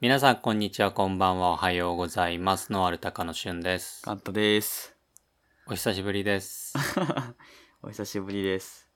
[0.00, 2.72] 皆さん、こんにちは、こんばんは、おはようございます。
[2.72, 4.00] ノアルタカのしゅんです。
[4.00, 4.96] カントです。
[5.66, 6.72] お久しぶりです。
[7.84, 8.88] お久しぶりです。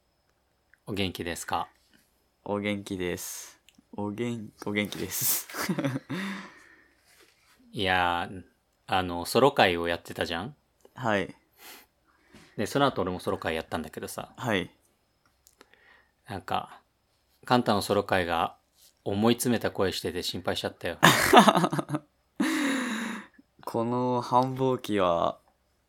[0.87, 1.69] お元気ですか？
[2.43, 3.61] お元気です。
[3.93, 5.47] お元、お元気です。
[7.71, 8.43] いやー、
[8.87, 10.57] あの、ソロ会をやってたじゃん？
[10.95, 11.35] はい。
[12.57, 14.71] で、その後俺もソロ会やったんだけどさ、はい。
[16.27, 16.81] なんか、
[17.45, 18.57] カンタのソロ会が
[19.05, 20.99] 思い詰めた声してて心配しちゃったよ。
[23.65, 25.39] この繁忙期は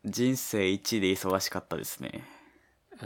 [0.04, 2.24] 人生一で忙しかったですね。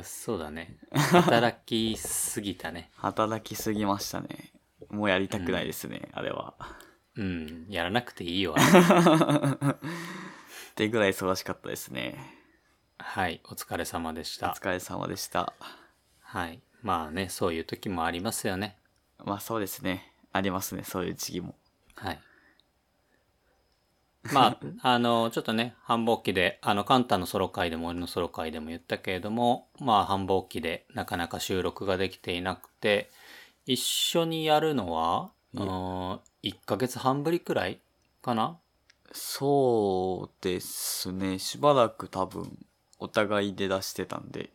[0.02, 0.78] そうだね。
[0.92, 2.90] 働きすぎたね。
[2.96, 4.52] 働きすぎましたね。
[4.88, 6.54] もうやりたくないですね、あれは。
[7.16, 8.54] うん、やらなくていいよ。
[8.58, 8.62] っ
[10.74, 12.18] てぐらい忙しかったですね。
[12.98, 14.52] はい、お疲れ様でしおた。
[14.52, 15.52] 疲れ様でした。
[16.20, 16.62] はい。
[16.82, 18.78] まあね、そういう時もありますよね。
[19.24, 20.12] まあそうですね。
[20.32, 21.54] ありますね、そういう時期も。
[21.96, 22.20] はい。
[24.32, 24.60] まあ、
[24.94, 33.10] あの、ちょっとね、繁忙期で、あの、カンタのソロ会でも俺のソロ会でも言ったけれども、まあ、繁忙期でなかなか収録ができていなくて、
[33.66, 37.80] 一緒にやるのは、うん、1ヶ月半ぶりくらい
[38.22, 38.58] かな？
[39.12, 41.38] そうですね。
[41.40, 42.66] しばらく多分、
[42.98, 44.50] お互いで出してたんで。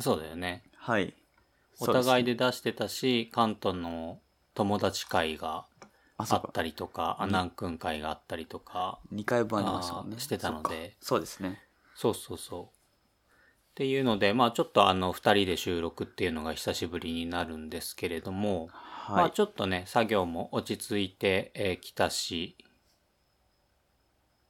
[0.00, 0.62] そうだよね。
[0.76, 1.14] はい。
[1.80, 2.34] お互いで。
[2.34, 4.20] で出してたし、カントの
[4.54, 5.66] 友達会が
[6.16, 6.48] あ、あそうか。
[6.48, 10.16] ったりとか、アナン君会があったりとか、2回分ありましたもんね。
[10.16, 11.60] あーしてたのでそそうですね。
[11.94, 12.64] そうそうそう。
[12.66, 12.68] っ
[13.74, 18.68] ていうので、まあちょっとあの、二人で収録っていうのが久しぶりになるんですけれども、
[19.14, 19.24] まはい。
[19.24, 22.56] あちょっとね、作業も落ち着いてき、えー来たし、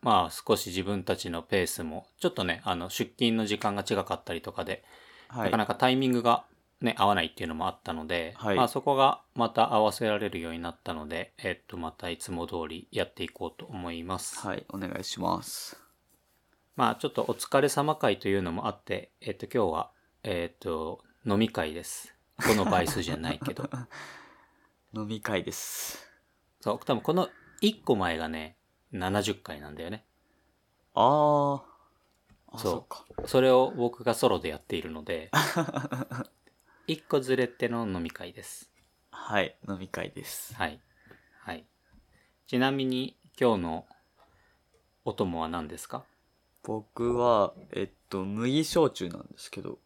[0.02, 4.84] まあ少し自分たちのペースも、ちょっとね、あの、出勤の時間が違かったりとかで、
[5.28, 5.42] は。
[5.42, 6.44] ないかなかタイミングが
[6.84, 14.46] ね、合わないっていうのもあったので、はいまあそこがまた合わせられるようになったので、えっと、またいつも通りやっていこうと思います。
[14.46, 14.64] はい。
[14.68, 15.80] お願いします。
[16.76, 19.90] まあちょっとお疲れ様会というのもあって、えっと今日は、
[20.22, 22.14] えっと、飲み会です。
[22.36, 23.68] この倍数じゃないけど。
[24.94, 26.06] 飲み会です。
[26.60, 27.28] そう、多分この
[27.62, 28.56] 1個前がね、
[28.92, 30.04] 70回なんだよね。
[30.94, 31.62] あー。
[32.48, 33.04] あ、そうそうか。
[33.26, 35.30] それを僕がソロでやっているので、
[36.86, 38.70] 1個ずれての飲み会です。
[39.10, 39.56] はい。
[39.66, 40.54] 飲み会です。
[40.54, 40.80] はい。
[41.40, 41.64] はい。
[42.46, 43.86] ちなみに今日の
[45.06, 46.04] お供は何ですか？
[46.62, 49.78] 僕は、えっと、麦焼酎なんですけど、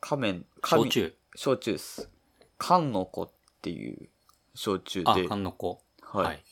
[0.00, 1.14] 仮面、焼酎。
[1.36, 2.10] 焼酎です。
[2.58, 4.08] 缶の子っていう
[4.54, 5.80] 焼酎あ、で、缶の子。
[6.02, 6.42] はい。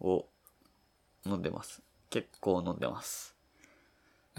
[0.00, 0.26] を
[1.26, 1.82] 飲んでます。
[2.08, 3.36] 結構飲んでます。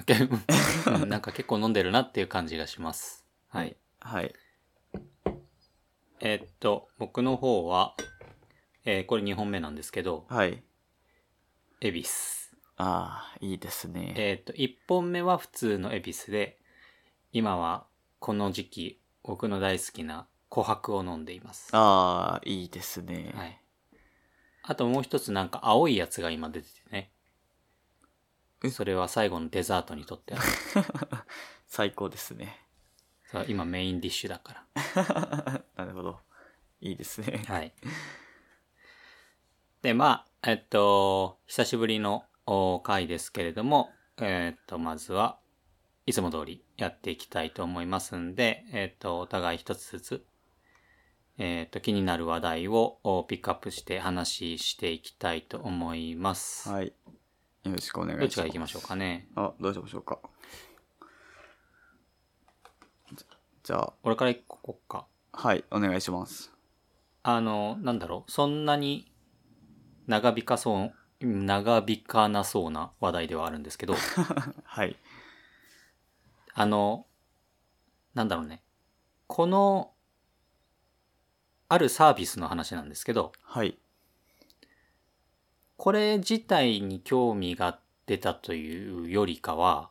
[0.06, 3.26] けうん なんか結構飲んでるなっていう感じがします。
[3.50, 3.78] はい。。
[4.00, 4.34] はい。
[6.20, 7.96] えーっと、僕の方は、
[8.86, 10.64] えーこれ2本目なんですけど、はい。
[11.82, 12.10] 恵比寿。
[12.78, 14.14] ああ、いいですね。
[14.18, 16.60] えーっと、1本目は普通の恵比寿で、
[17.32, 17.86] 今は
[18.20, 21.70] この時期、僕の大好きな琥珀を飲んでいます。
[21.74, 23.32] ああ、いいですね。
[23.36, 23.60] はい。
[24.64, 27.12] あともう一つなんか青いやつが今出ててね。
[28.64, 30.42] えそれは最後のデザートにとっては、
[31.68, 32.60] 最高ですね。
[33.48, 35.64] 今メインディッシュだから。
[35.76, 36.20] なるほど。
[36.82, 37.44] いいですね。
[37.48, 37.74] はい。
[39.82, 45.40] で、まあ、えっと、久しぶりのお回ですけれども、えっと、まずは、
[46.06, 50.26] いつも通りやっていきたいと思いますんで、えっと、お互い一つずつ、
[51.38, 56.70] えっと、気になる話題をおピックアップして話していきたいと思います。
[56.70, 56.94] はい。
[57.64, 58.20] よろしくお願いします。
[58.22, 59.28] どっちから行きましょうかね。
[59.36, 60.20] あ、どうしましょうか。
[63.14, 65.06] じゃじゃあ、俺から行こうか。
[65.32, 66.52] はい、お願いします。
[67.24, 69.12] あの、なんだろう、そんなに
[70.08, 70.94] 長引かそう、
[71.26, 73.96] 長引かなそうな話題ではあるんですけど、
[74.66, 74.98] はい。
[76.54, 77.08] あの、
[78.14, 78.62] なんだろうね。
[79.28, 79.94] この、
[81.70, 83.80] あるサービスの話なんですけど、はい。
[85.78, 89.90] これ自体に興味が出たというよりかは、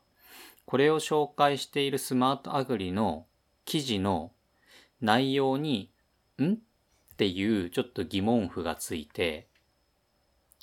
[0.64, 3.26] これを紹介しているスマートアグリの
[3.64, 4.32] 記事の
[5.00, 5.90] 内容に、
[6.40, 6.55] ん？
[6.55, 6.56] っ
[7.17, 9.46] ていうちょっと疑問符がついて、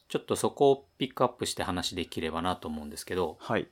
[0.07, 3.68] ちょっとそこをピックアップして話できればなと思うんですけど、はい。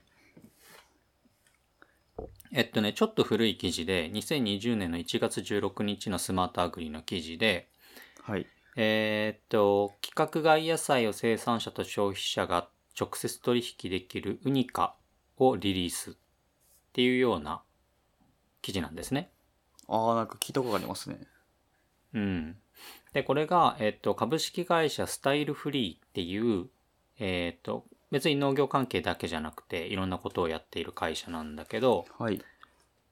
[2.51, 7.67] えっとね、ちょっと古い記事で、2020年の1月16日のスマートアグリの記事で、
[8.21, 8.45] はい。
[8.79, 12.69] えーっと、規格外野菜を生産者と消費者が
[12.99, 14.95] 直接取引できるウニカ
[15.37, 16.13] をリリースっ
[16.93, 17.63] ていうような
[18.61, 19.31] 記事なんですね。
[19.87, 21.17] ああ、なんか聞いたことありますね。
[22.13, 22.55] うん。
[23.13, 26.67] で、これが、えっと、株式会社スタイルフリーっていう、
[27.17, 32.39] えっと、別に農業関係だけじゃなくて、いろんなことをやっている会社なんだけど、はい。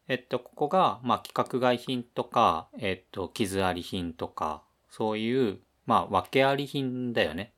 [0.07, 4.61] えっと、ここが、まあ、規格外品とか、えっと、傷あり品とか、
[4.95, 7.53] そういう、まあ、訳あり品だよね。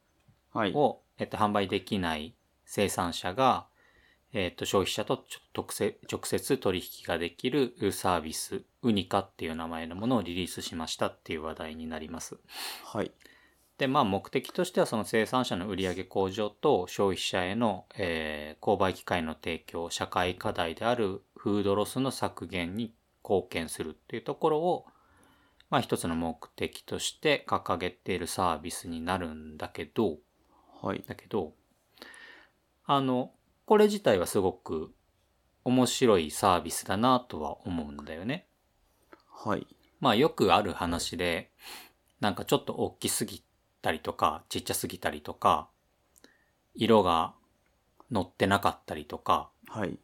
[0.51, 0.74] はい。
[0.74, 2.34] を、えっと、販売できない
[2.66, 3.68] 生産者が、
[4.34, 5.24] えっと、消費者と
[5.54, 5.68] 直
[6.24, 12.39] 接取引ができるサービス、ウニカっていう名前のものをリリースしましたっていう話題になります。
[12.84, 13.12] はい。
[13.78, 24.88] で、まあ目的としてはその生産者の売上向上と消費者への、えー購買機会の提供、社会課題であるフードロスの削減に貢献するっていうところを、
[25.69, 30.18] まあ一つの目的として掲げているサービスになるんだけど、
[30.81, 31.04] はい。
[31.08, 31.54] だけど、
[32.86, 33.31] あの、
[33.66, 34.94] これ自体はすごく
[35.66, 38.48] 面白いサービスだなとは思うんだよね。
[39.30, 39.68] はい。
[40.00, 41.52] まあよくある話で、
[42.22, 43.44] なんかちょっと大きすぎ
[43.81, 45.68] たりとか、ちっちゃすぎたりとか、
[46.75, 47.34] 色が
[48.12, 50.00] 乗ってなかったりとか、はい。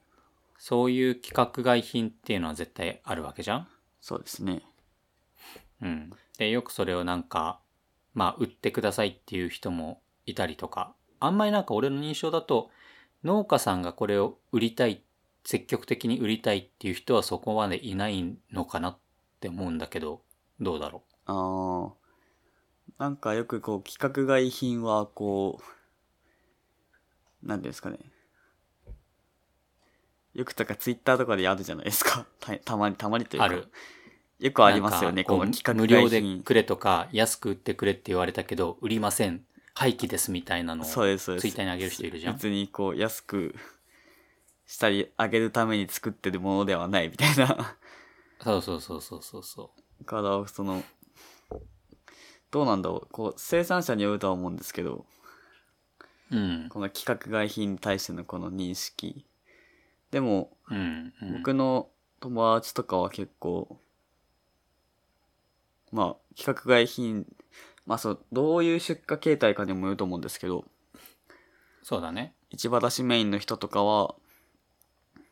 [0.58, 3.68] そういう規格外品っていうのは絶対あるわけじゃん
[4.00, 4.62] そうですね。
[5.82, 6.10] うん。
[6.38, 7.60] で、よくそれをなんか、
[8.14, 12.70] まあ売ってくださいっていう人もいたりとか、あんまりなんか俺の印象だと、
[13.24, 15.04] 農家さんがこれを売りたい、
[15.46, 18.98] 積極的に売りたいっていう人はそこまでいないのかなっ
[19.40, 20.22] て思うんだけど、
[20.60, 21.94] どうだろあ
[23.00, 23.04] あ。
[23.04, 25.60] なんかよくこう、規格外品はこ
[27.44, 28.00] う、なんていうんですかね。
[30.34, 32.26] よくとかツイッターとかであるじゃないですか。
[32.40, 33.46] たたまに、たまにというか。
[33.46, 33.68] ある。
[34.44, 36.22] よくありますよね、この規格無料で。
[36.44, 39.46] くれとか、安く売ってくれって言われたけど、売りません。
[39.74, 40.86] 廃棄ですみたいなのを。
[40.86, 42.34] ツイッターにあげる人いるじゃん。
[42.34, 43.56] 別にこう、安く
[44.66, 47.78] したり、あげるために作ってるものではないみたいな。
[48.44, 49.72] そうそうそうそうそうそ
[50.06, 50.84] から、その、
[52.52, 53.08] どうなんだろう。
[53.14, 55.06] こう、生産者によるとは思うんですけど、
[56.32, 56.36] う。
[56.36, 56.68] うん。
[56.68, 59.26] この規格外品に対してのこの認識。
[60.12, 61.14] でも、うん。
[61.22, 61.88] うん、僕の
[62.20, 63.80] 友達とかは結構、
[65.94, 67.28] まあ、規格外品、
[67.86, 70.66] まあそう、どういう出荷形態かにもよると思うんですけど、
[71.84, 72.34] そうだね。
[72.50, 74.16] 市場出しメインの人とかは、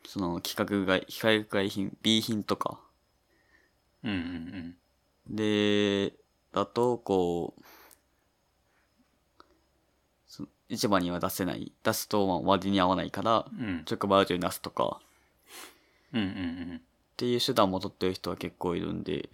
[0.06, 2.78] その規格外、規格外品、B 品とか、
[4.04, 4.76] うんうん
[5.28, 6.14] で、
[6.52, 7.62] だと、こう、
[10.68, 13.64] 市場には出せない、出すとまあ割に合わないから、うん。
[13.64, 13.84] うん。
[13.90, 15.00] 直売所に出すとか、
[16.12, 16.76] うんうん。
[16.76, 16.80] っ
[17.16, 19.28] ていう手段も取ってる人は結構いるんで、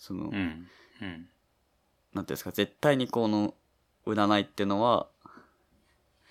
[0.00, 0.32] その、うん。
[0.32, 0.68] うん。
[1.02, 1.28] うん。
[2.12, 3.54] なんていうんですか、絶対にこの、
[4.04, 5.06] 売らないっていうのは、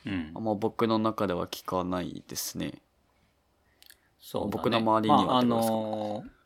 [0.05, 2.81] うんあんま僕の中では聞かないですね。
[4.19, 6.39] そうだね僕の周りにはまあ、あのー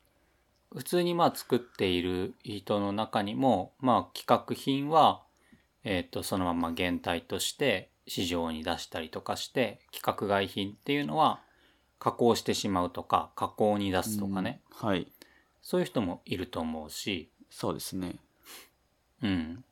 [0.75, 5.21] 普通にまあ作っている人の中にも、まあ企画品は、
[5.83, 11.41] えっ、と、そのまま原体として市場に出したりとかして、規格外品っていうのは
[11.99, 15.07] 加工してしまうとか、加工に出すとかね、うんはい。
[15.63, 18.17] そういう人もいると思うし、そうですね。
[19.23, 19.63] うん。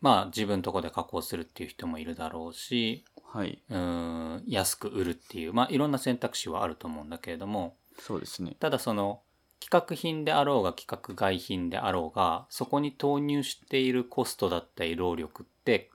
[0.00, 3.62] まあ自分とこで加工するっていう人もいるだろうし、はい。
[3.68, 8.56] うーん、安く売るっていう、まあいろんな選択肢はあると思うんだけれども、そうですね。
[8.60, 9.22] ただその
[9.60, 15.90] 規格品であろうが規格外品であろうがそこに投入しているコストだったり労力って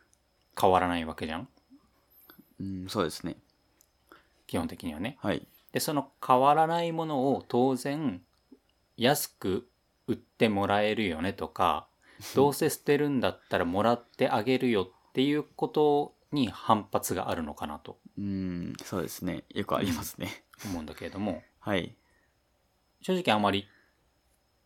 [0.59, 1.47] 変わらないわけじゃん
[2.59, 3.35] うん、そうですね。
[4.47, 5.17] 基本的にはね。
[5.19, 5.45] はい。
[5.73, 8.21] でその変わらないものを当然
[8.97, 9.67] 安く
[10.07, 11.87] 売ってもらえるよねとか
[12.35, 19.43] どうせ捨てるんだったらもらってあげるよっていうことに反発があるのかなとうん、そうですね。
[19.49, 20.45] よくありますね。
[20.63, 21.95] 思うんだけれども はい。
[23.01, 23.67] 正直あまり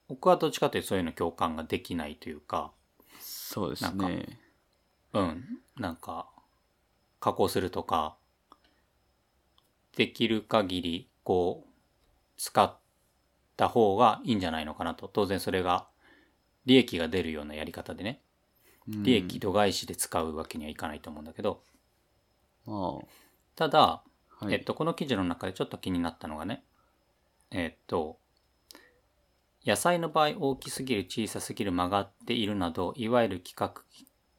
[0.08, 2.72] 僕はどっちかというとそういうの共感ができないというか
[3.20, 4.40] そうですね。
[5.14, 5.44] うん、
[5.78, 6.30] なんか、
[7.20, 8.16] 加工するとか、
[9.96, 11.70] できる限り、こう、
[12.38, 12.79] 使っ
[13.60, 15.10] た方がいいんじゃないのかなと。
[15.10, 15.90] 当然それが、
[16.66, 18.22] 利益が出るようなやり方でね、
[18.88, 19.04] うん。
[19.04, 21.62] 利益度外視で使うわけにはいかないと思うんだけど、
[22.66, 23.00] ま
[23.56, 24.54] ただ、あ、はい。
[24.54, 26.64] えっと、この記事の中でちょっと気になったのがね、
[27.52, 28.18] えっと、
[29.66, 33.84] 野菜の場合大きすぎる小さすぎる曲がっているなど、いわゆる規格、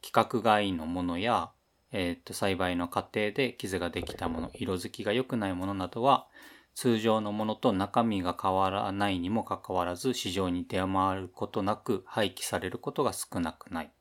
[0.01, 1.51] 規格外のものや、
[1.91, 6.27] えっと、栽培の過程で傷ができたもの、色づきが良くないものなどは、
[6.73, 13.91] 通常のものと中身が変わらないにもかかわらず、市場に出回ることなく廃棄されることが少なくない。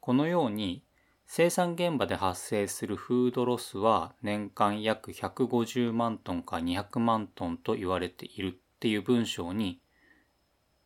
[0.00, 0.84] このように、
[1.30, 9.82] 生産現場で発生するフードロスは年間約150万トンか200万トンと言われているっていう文章に、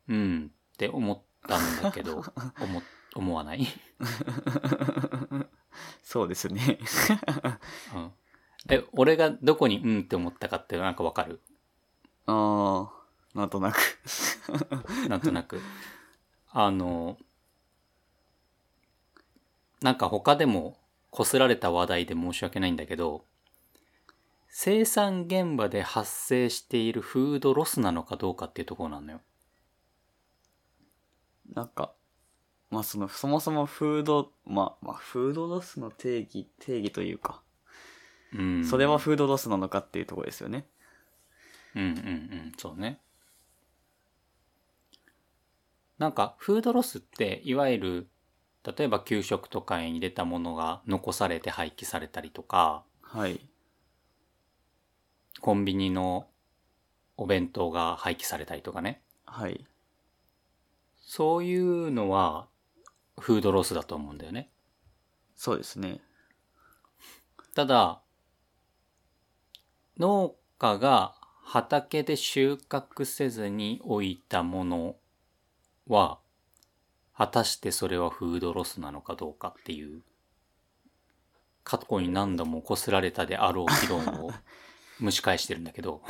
[0.09, 2.23] うんって思ったんだけど
[2.59, 2.81] 思
[3.15, 3.65] 思わない、
[6.03, 6.79] そうですね。
[7.95, 8.11] うん、
[8.69, 11.41] え俺がどこにうんって思ったかってなんかわかる？
[12.25, 12.89] あ
[13.35, 13.77] あ、なんとなく。
[15.09, 15.61] なんとなく
[16.51, 17.17] あの
[19.81, 20.77] なんか他でも
[21.09, 23.25] こすられた話題で申し訳ないんだけど
[24.49, 29.21] 生産現場で発生しているフードロスなのかどうかっていうところなのよ。
[31.53, 31.91] なんか、
[32.69, 37.41] まあその、そもそもフード、まあ、まあ、フードロスの定義、定義というか、
[38.35, 40.65] うん、それはフードロスなのかっていうところですよね。
[41.75, 42.99] うんうんうん、そうね。
[45.97, 48.07] なんか、フードロスって、いわゆる、
[48.63, 53.39] 例えば給食とかに出たものが残されて廃棄されたりとか、はい。
[55.39, 56.27] コンビニの
[57.17, 59.01] お弁当が廃棄されたりとかね。
[59.25, 59.65] はい。
[60.97, 62.47] そういうのは、
[63.19, 64.49] フードロスだと思うんだよね。
[65.35, 66.01] そうですね。
[67.55, 68.02] ただ、
[69.97, 74.95] 農家が畑で収穫せずに置いたもの
[75.87, 76.19] は、
[77.15, 80.01] 果たしてそれはフードロスなのかどうかっていう、
[81.63, 84.31] 過去に何度もこすられたであろう議論を
[85.01, 86.01] 蒸し返してるんだけど、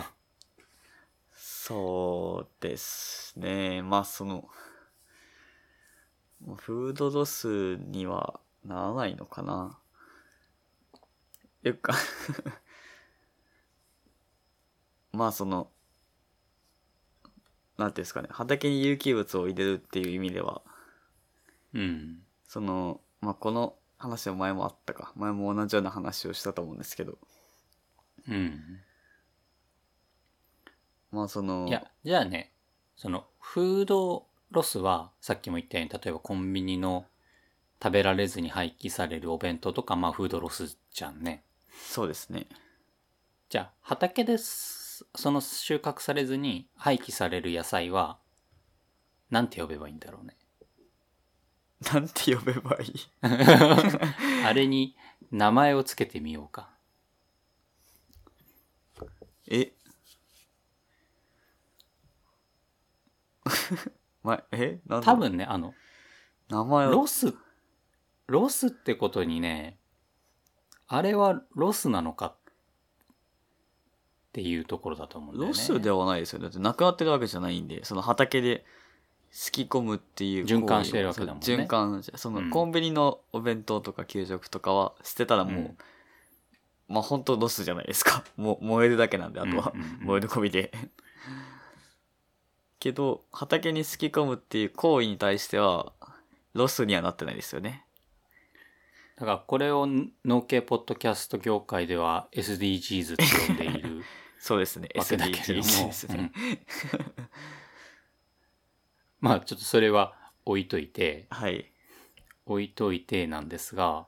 [1.36, 3.82] そうですね。
[3.82, 4.48] まあその、
[6.58, 9.78] フードロスにはならないのかな。
[11.66, 11.94] いうか
[15.14, 15.70] まあその、
[17.78, 20.62] なんていうんですかね、畑に有機物を入れるっていう意味では、
[21.74, 22.20] うん。
[22.48, 25.14] その、まあこの話は前もあったか。
[25.16, 27.18] 前も同じような話をしたと思うんですけど、
[28.28, 28.80] うん。
[31.12, 32.52] まあその、いや、じゃあね、
[32.96, 37.06] その、フードロスは、さっきも言ったように、例えばコンビニの
[37.82, 41.44] 食べられずに廃棄されるお弁当とか、まあフードロスじゃんね。
[41.72, 42.48] そうですね。
[43.50, 44.83] じゃあ、畑です、
[45.16, 48.20] その収穫されずに廃棄される野菜は、
[49.30, 50.38] なんて呼べばいいんだろうね。
[51.94, 52.94] なんて呼べばいい？
[54.46, 54.96] あれに
[55.32, 56.70] 名前をつけてみようか。
[59.50, 59.74] え？
[64.24, 64.80] ま、え？
[64.86, 65.06] なんだ？
[65.06, 65.74] 多分ね、あの、
[66.50, 66.92] 名前を？
[66.92, 67.34] ロス、
[68.28, 69.78] ロスってことにね、
[70.88, 72.36] あれはロスなのか
[74.34, 75.58] っていうところだと思うんだよね。
[75.58, 76.46] ロスではないですよね。
[76.46, 78.66] だってなくなってるわけじゃないんで、その畑で
[79.30, 85.78] すき込むっていう循環してるわけだもんね循環じゃ、そうんのコンビニのお弁当とか給食とかは捨てたらもう、うん
[86.88, 88.24] まあ本当ロスじゃないですか。
[88.36, 90.72] もう燃えるだけなんで、あとは、燃えるゴミで。
[92.80, 95.94] けど、畑にすき込むっていう行為に対しては、
[96.54, 97.86] ロスにはなってないですよね。
[99.16, 99.88] だからこれを
[100.26, 103.83] 農系ポッドキャスト業界では SDGs って呼んでいる
[104.44, 104.90] そうですね。
[104.98, 106.34] わけだけれど SDGs もですね。
[106.36, 106.60] うん
[109.22, 111.72] まあちょっとそれは置いといてはい。
[112.46, 114.06] 置いといてなんですが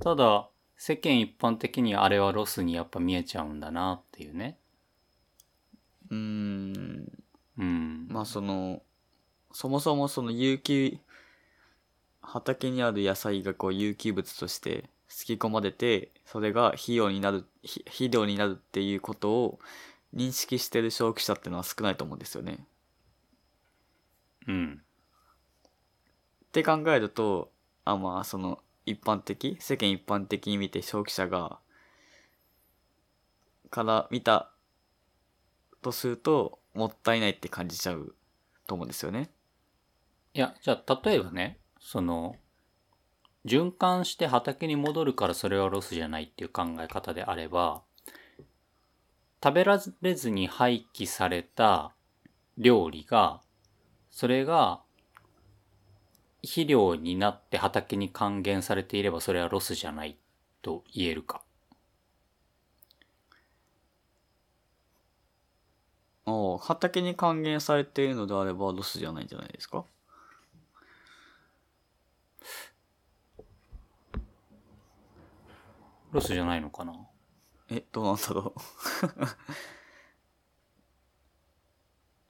[0.00, 4.58] ただ世間一般的にあれはロスにやっぱ見えちゃうんだなっていうね
[6.10, 7.12] うーん。
[7.58, 8.82] うんまあその、
[9.52, 11.00] そもそもその有機、
[12.22, 19.58] 畑にある野菜がこう有機物としてすき込まれて、それが肥料になる、ひ肥料になるっていうことを
[20.14, 22.66] 認識してる消費者ってのは少ないと思うんですよね。
[24.46, 24.82] うん
[26.46, 27.52] って考えると、
[27.84, 31.60] あ、まあその一般的、世間一般的に見て消費者が、
[33.70, 34.50] から見た
[35.82, 38.14] とすると、もったいないって感じちゃう
[38.66, 39.30] と思うんですよね。
[40.34, 42.36] いやじゃあ例えばねその
[43.48, 47.82] 循環して畑に戻るからそれはロスじゃないっていう考え方であれば
[49.42, 51.92] 食べられずに廃棄された
[52.58, 53.40] 料理が
[54.10, 54.80] それが
[56.42, 60.16] 肥料になって畑に還元されていればそれはロスじゃない
[60.62, 61.42] と言えるか。
[66.26, 69.84] ああ、畑に還元されているのであればロスじゃないんじゃないですか？
[76.12, 76.94] ロスじゃないのかな？
[77.70, 78.60] え、どうなんだろう。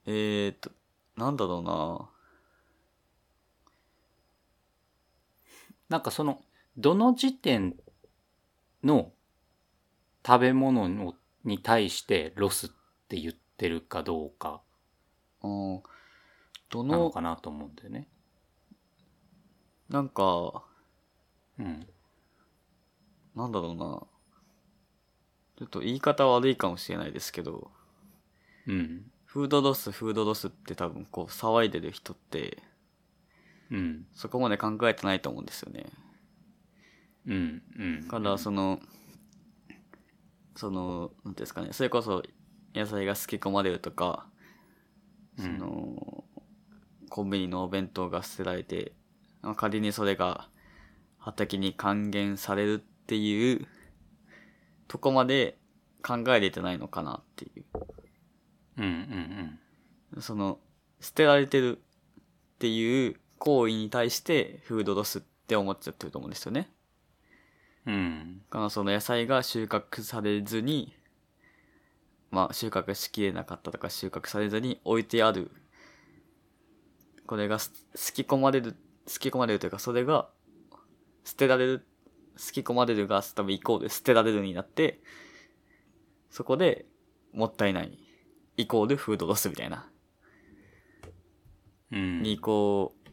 [0.11, 0.71] えーっと、
[1.15, 2.09] なんだろうな。
[5.89, 6.41] なんかその
[6.77, 7.75] どの時点
[8.83, 9.11] の
[10.25, 12.69] 食べ物のに対してロスっ
[13.07, 14.61] て言ってるかどうか
[15.41, 15.83] うん。
[16.69, 18.07] どなののかなと思うんだよね。
[19.89, 20.63] なんか
[21.57, 21.87] うん。
[23.39, 24.01] なんだろうな
[25.57, 27.71] ちょっと言い方悪いかもしれないですけど
[28.67, 29.05] うん。
[29.25, 32.57] フードロスフードロスって多分こう騒いでる人って
[33.71, 34.05] うん。
[34.13, 35.85] そこまで考えてないと思うんですよね
[37.27, 37.61] うん。
[37.77, 38.01] うん。
[38.01, 38.79] だからその
[40.57, 42.21] そのなんですかねそれこそ
[42.75, 44.25] 野菜がすき込まれるとか
[45.37, 46.25] その、
[47.09, 48.91] コンビニのお弁当が捨てられて
[49.41, 50.49] まあ仮にそれが
[51.17, 53.65] 畑に還元されるっていう
[54.87, 55.57] とこまで
[56.03, 57.65] 考えれてないのかなっていう
[58.77, 59.59] うんうん
[60.15, 60.21] うん。
[60.21, 60.59] その
[61.01, 61.81] 捨てられてるっ
[62.59, 66.69] ていう行為に対してフードロスって思っちゃってると思うんですよね。
[67.87, 68.41] うん。
[68.51, 70.93] だからその野菜が収穫されずに
[72.29, 75.49] まあ収穫しきれなかったとか収穫されずに置いてある
[77.25, 78.75] これがすすき込まれる
[79.07, 80.29] すき込まれるというかそれが
[81.23, 81.87] 捨てられる
[82.39, 85.01] すき込まれるが多分イコール捨てられるになって
[86.29, 86.85] そこで
[87.33, 87.97] もったいない
[88.57, 89.89] イコールフードロスみたいな
[91.91, 92.21] うん。
[92.21, 93.09] にこう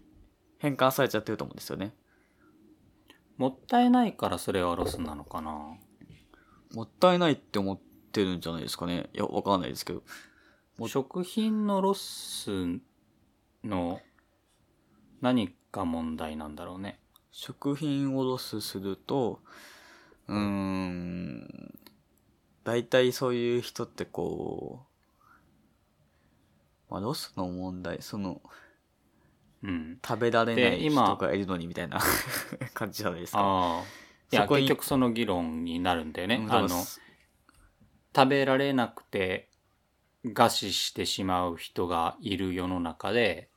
[0.59, 1.93] 変換されちゃってると思うんですよね。
[3.37, 5.77] もったいないからそれはロスなのかな？
[6.75, 7.81] もったいないって思っ
[8.13, 9.11] てるんじゃないですかね。
[9.13, 10.03] いや、わかんないですけど。
[10.79, 12.51] も食品のロス
[13.63, 14.01] の
[15.21, 16.99] 何か問題なんだろうね。
[17.39, 19.41] 食品をロスすると、
[20.27, 21.79] うーん、
[22.65, 24.87] 大体そういう人ってこ
[26.89, 28.41] う、まあ、ロスの問題、その、
[29.63, 29.99] うん。
[30.03, 32.01] 食べられない人がいるのにみたいな
[32.73, 33.85] 感じじゃないですか。
[34.33, 36.37] いや、結局その議論になるんだよね。
[36.37, 36.69] うんあの、
[38.15, 39.51] 食べられなくて
[40.25, 43.51] 餓死してしまう人がいる世の中で、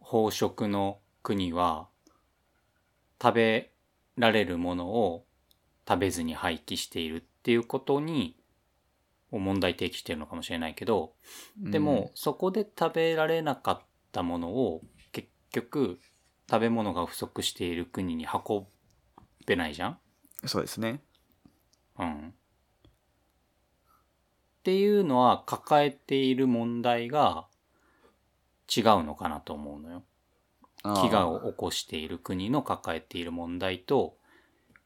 [0.00, 1.88] 飽食の国は
[3.20, 3.72] 食べ
[4.16, 5.24] られるものを
[5.86, 8.36] 食べずに廃棄しているっていうことに
[9.30, 11.12] 問題提起してるのかもしれないけど、
[11.58, 13.80] でも、そこで食べられなかっ
[14.12, 15.98] たものを結局
[16.50, 18.66] 食べ物が不足している国に運
[19.46, 19.98] べないじゃん
[20.42, 21.00] うんそうですね。
[21.98, 22.28] うん。
[22.28, 22.32] っ
[24.62, 27.46] ていうのは抱えている問題が
[28.74, 30.04] 違うのかなと思うのよ。
[30.84, 34.16] 飢餓を起こしている国の抱えている問題と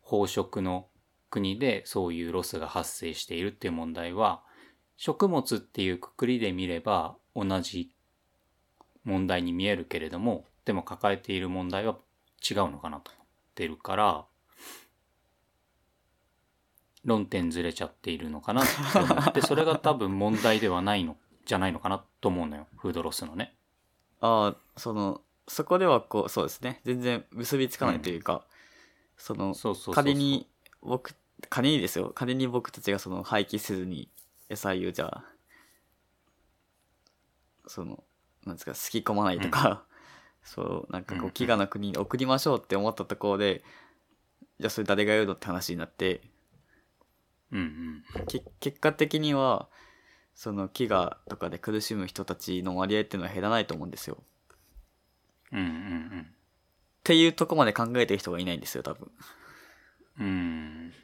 [0.07, 0.87] 飽食の
[1.31, 4.43] 国でそういうロスが発生しているっていう問題は
[4.97, 7.91] 食物っていうくくりで見れば同じ
[9.05, 11.97] 問題に見えるけれどもでも抱えている問題は
[12.49, 14.25] 違うのかなと思ってるから
[17.05, 23.55] 論点ずれちゃっているのかなと思ってそれが多分問題ではないのじゃないのかなと思うのよフードロスのね。
[24.21, 25.21] ああ、その、
[25.53, 26.81] そこではこう、そうですね。
[26.85, 28.47] 全然結びつかないというか、
[29.19, 30.49] その、そうそうそうそう仮に
[30.81, 31.15] 僕、
[31.51, 32.11] 仮にですよ。
[32.15, 34.09] 仮に僕たちがその廃棄せずに
[34.49, 35.25] 野菜をじゃあ、
[37.67, 38.03] その、
[38.47, 39.85] なんですか、すき込まないとか、
[40.43, 43.63] そう、なんかこうんう、飢餓の国に送りましょうって思ったところで、
[44.59, 46.23] じゃあそれ誰が言うのって話になって、
[47.51, 49.69] うんうんけ結果的には、
[50.35, 54.25] その飢餓とかで苦しむ人たちの割合っていうのは減らないと思うんですよ。
[55.53, 56.27] うんうん
[57.01, 59.11] っていうとこまで考えてる人がいないんですよ、多分。
[60.21, 60.27] うん。
[60.27, 60.95] うん。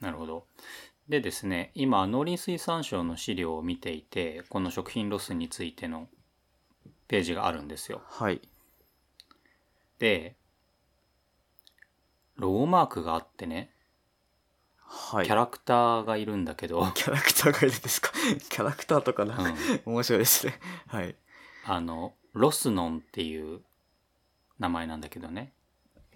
[0.00, 0.46] なるほど。
[1.08, 6.08] でですね、今、農林水産省の資料を見ていて、この食品ロスについての
[7.08, 8.02] ページがあるんですよ。
[8.06, 8.40] はい。
[9.98, 10.36] で、
[12.36, 13.72] ロゴマークがあってね、
[14.78, 15.26] はい。
[15.26, 18.12] キャラクターがいるんだけど、 キャラクターがいるんですか？
[18.48, 20.60] キャラクターとかなうん面白いですね。
[20.86, 21.16] はい。
[21.64, 23.60] あの、ロスノンっていう
[24.58, 25.52] 名前なんだけどね、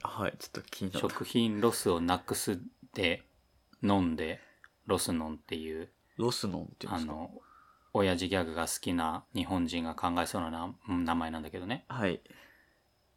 [0.03, 1.09] はい、ちょっと気になる。
[1.09, 2.61] 食品ロスをなくす
[2.95, 3.23] で
[3.83, 4.41] 飲んで
[4.87, 7.13] ロスノンっていうロスノンっていうんですか？
[7.13, 7.31] あの
[7.95, 12.21] 親父ギャグが好きな日本人が考えそうな名前なんだけどねはい。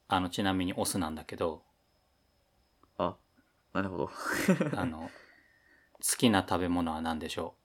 [0.07, 1.63] あのちなみにオスなんだけど
[2.97, 3.15] あ、
[3.73, 4.09] なるほど。
[4.77, 5.09] あの
[5.93, 7.55] 好きな食べ物は何でしょ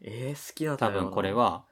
[0.00, 1.10] えー、好きなう多食べ物？
[1.10, 1.64] 分これ、は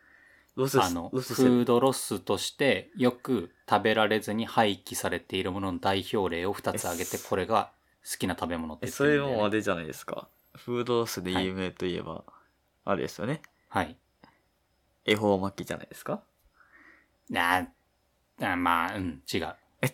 [0.56, 7.70] あのフードロスとしてよく食べられずに廃棄されているものの代表例を2つ挙げてえこれが
[8.04, 10.28] 好きな食べ物ってえ、言ってそれもあれじゃないですか。
[10.54, 12.24] フードロスで有名といえば、
[12.84, 13.40] あれですよね。
[13.68, 13.96] はい
[15.04, 16.22] 恵方巻きじゃないですか
[17.30, 17.68] な
[18.40, 19.92] あまあうん違うえ、違う？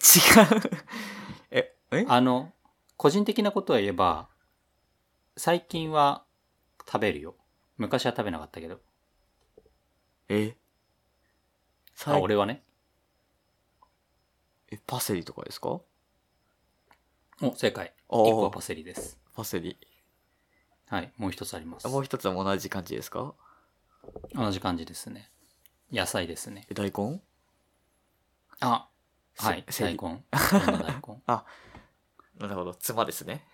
[1.50, 2.04] え、え？
[2.08, 2.52] あの、
[2.96, 4.28] 個人的なことを言えば、
[5.36, 6.24] 最近は
[6.86, 7.36] 食べるよ。
[7.76, 8.80] 昔は食べなかったけど。
[10.28, 10.50] え？
[10.50, 10.54] あ、
[11.94, 12.62] 最俺はね。
[14.70, 15.80] え、パセリとかですか？
[17.42, 17.94] お、正解。
[18.08, 19.18] おー1個はパセリです。
[19.34, 19.78] パセリ。
[20.88, 21.12] はい。
[21.16, 21.88] もう一つありますあ。
[21.88, 23.34] もう一つは同じ感じですか？
[24.34, 25.30] 同じ感じですね。
[25.92, 26.66] 野菜ですね。
[26.70, 27.20] え、大根？
[28.60, 28.88] あ、
[29.38, 29.64] はい。
[29.78, 29.98] 大根。
[29.98, 30.22] どんな
[30.82, 31.22] 大根。
[32.38, 32.74] なるほど。
[32.74, 33.46] ツマですね。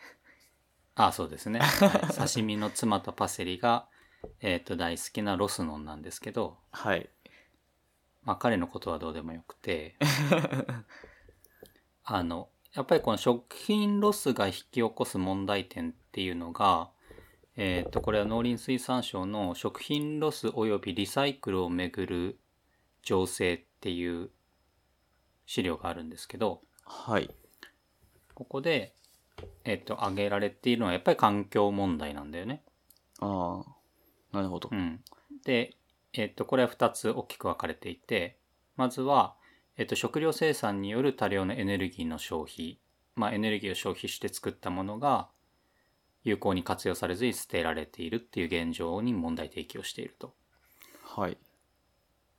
[0.94, 1.60] あ、そうですね。
[1.60, 3.88] はい、刺身のツマとパセリが、
[4.40, 7.08] えっ、と、大好きなロスノンなんですけど、はい。
[8.24, 9.96] まあ彼のことはどうでもよくて、
[12.04, 16.90] あの、やっぱりこの食品ロスが引き起こす問題点っていうのが、
[17.56, 22.38] えっ、と、これは農林水産省の食品ロス及びリサイクルをめぐる
[23.02, 24.30] 情勢っていう
[25.46, 27.30] 資料があるんですけど、はい。
[28.34, 28.94] ここで、
[29.64, 32.62] えっ、と、挙げられているのはやっぱり環境問題なんだよね。
[33.20, 33.81] ああ。
[34.32, 34.74] なるほどう。
[34.74, 35.00] ん。
[35.44, 35.76] で、
[36.12, 38.38] えっ、と、これは2つ大きく分かれていて、
[38.76, 39.36] まずは、
[39.76, 42.78] えっ、と、食料生産による多量のエネルギーの消費。
[43.14, 45.28] まあ、エネルギーを消費して作ったものが、
[46.24, 50.34] 有効に活用されずに捨てられているっていう現状に問題提起をしていると。
[51.02, 51.36] はい。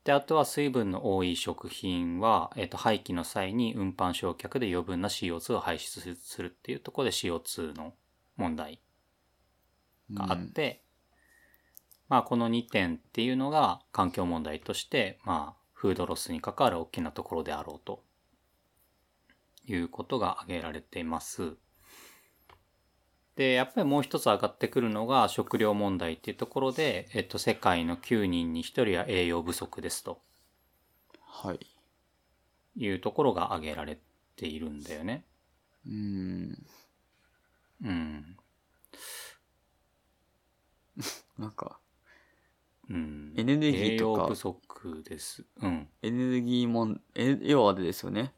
[0.04, 7.94] で、あとは水分の多い食品は、えっ、と、廃棄の際に運搬焼却で余分な CO2 を排出するっていうところで CO2 の
[8.36, 8.80] 問題
[10.14, 10.84] があって、
[12.10, 18.04] まあこの2点っていうのが環境問題として、まあフードロスに関わる大きなところであろうと
[19.68, 21.58] いうことが挙げられています。
[23.36, 30.22] で、やっぱりもう一つ上がってくるのが食料問題っていうところで、えっと、世界の9人に1人は栄養不足ですと
[31.22, 31.60] はい。
[32.76, 34.00] いうところが挙げられ
[34.36, 35.26] ているんだよね。
[35.86, 36.66] うーん。
[37.84, 38.38] うん。
[41.38, 41.80] なんか、
[42.90, 43.34] うん。
[43.38, 45.46] エネルギーとか不足です。
[45.62, 45.88] うん。
[46.02, 48.34] エネルギーもん、え、要はあれですよね。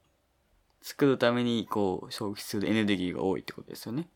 [0.82, 4.08] 作るために、こう、消費するエネルギーが多いってことですよね。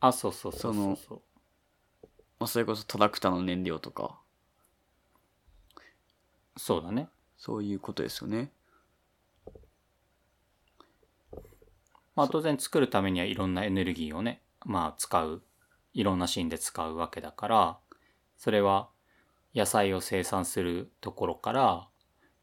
[0.00, 1.22] あ、そうそうそうそうそう。
[2.38, 4.18] まあ、それこそトラクターの燃料とか、
[6.56, 7.08] そうだね。
[7.36, 8.50] そういうことですよね。
[12.14, 15.42] まあ当然作るためにはいろんなエネルギーをね、まあ使う、
[15.94, 17.78] いろんなシーンで使うわけだから、
[18.44, 18.90] それは
[19.54, 21.88] 野菜を生産するところから、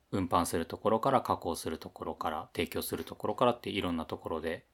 [0.10, 4.66] 運搬するところから、加工するところから、提供するところからっていろんなところで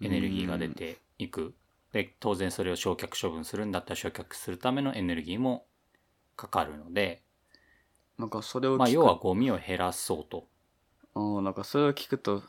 [0.00, 1.56] エネルギーが出ていく。
[1.92, 5.66] で、当然それを焼却処分するんだったら焼却するためのエネルギーも
[6.36, 7.24] かかるので、
[8.16, 10.46] なんかそれをまあ要はゴミを減らそうと。
[11.42, 12.44] なんかそれを聞くと、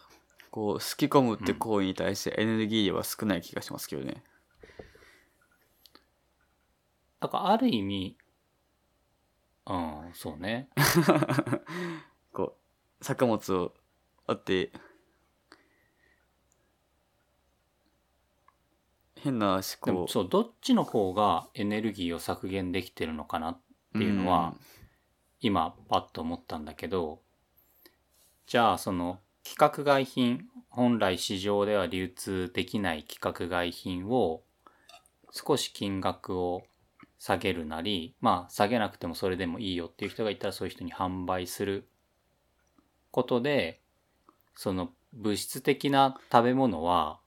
[0.51, 4.21] こう、すき込むって行為に対してエネルギー量は少ない気がしますけどね。
[7.19, 8.17] だからある意味、
[9.65, 10.69] うん、そうね。
[12.31, 12.57] こ
[13.01, 13.73] う、作物を
[14.25, 14.71] あって、
[19.15, 20.07] 変な思考。
[20.07, 23.61] そう、どっちの方がエネルギーを削減できてるのかなっ
[23.93, 24.55] ていうのは、
[25.41, 27.21] 今パッと思ったんだけど、
[28.45, 34.43] じゃあその規格外品、本来市場では流通できない規格外品を
[35.31, 36.63] 少し金額を
[37.19, 41.87] 下げるなり、まあ下げなくてもそれでもいいよっていう人がいたらそういう人に販売する
[43.11, 43.81] ことで、
[44.55, 47.19] その物質的な食べ物は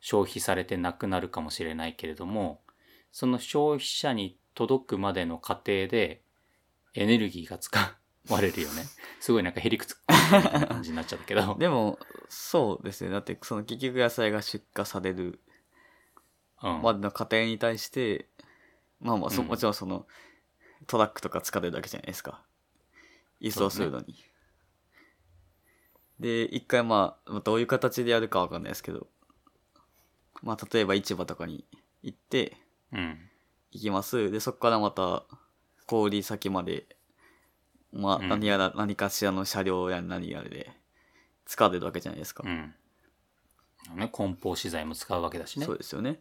[0.00, 2.60] 消費されてなくなるかもしれないけれども、
[3.12, 6.22] その消費者に届くまでの過程で
[6.94, 7.96] エネルギーが使
[8.28, 8.84] われるよね。
[9.20, 11.56] すごいなんかへりくつくみたいな感じになっちゃったけど。
[11.60, 13.10] でも、そうですね。
[13.10, 15.40] だって、その結局野菜が出荷される
[16.62, 16.82] うん。
[16.82, 18.28] までの過程に対して、
[19.00, 20.06] まあまあそ、うんもちろんその、
[20.86, 22.42] トラックとか使ってるだけじゃないですか。
[23.40, 24.16] 輸送するのに。
[26.20, 29.06] で、一回まあ、どういう形でやるかわかんないですけど、
[30.42, 31.64] まあ例えば市場とかに
[32.02, 32.56] 行って、
[32.92, 33.18] うん。
[33.72, 34.30] 行きます。
[34.30, 35.24] で、そこからまた、
[35.86, 36.86] 小売先まで、
[37.92, 40.70] まあ、うん何やら、何かしらの車両や何やらで、
[41.44, 42.42] 使われるわけじゃないですか。
[42.46, 42.74] うん。
[43.94, 45.78] ね、梱包資材も使うわけだしねそう。
[45.78, 46.20] ですよね。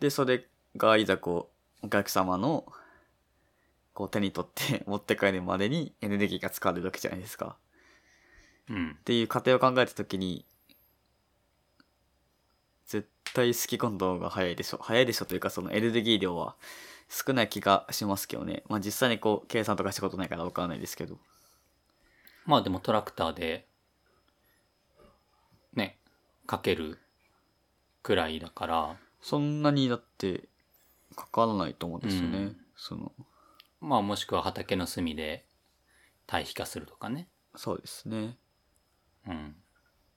[0.00, 2.64] で、それがいざこう、お客様の、
[3.92, 7.56] こう手に取って 持って帰るまでにエネルギーが使われるわけじゃないですか。
[8.68, 9.02] うんっ。
[9.02, 10.46] ていう過程を考えたときに、
[12.86, 14.78] 絶対好き込んだ方が早いでしょ。
[14.78, 16.56] 早いでしょというか、そのエネルギー量は
[17.08, 18.62] 少ない気がしますけどね。
[18.68, 21.18] まあ実際にこう、計算とかしたことないからわからないですけど。
[22.46, 23.66] まあでもトラクターで、
[25.74, 25.98] ね、
[26.46, 26.98] かける
[28.02, 30.48] くらいだから、そんなにだって、
[31.14, 32.38] かからないと思うんですよね。
[32.38, 33.12] うんその、
[33.80, 35.46] まあもしくは畑の隅で
[36.26, 37.28] 堆肥化するとかね。
[37.54, 38.38] そうですね。
[39.28, 39.56] うん。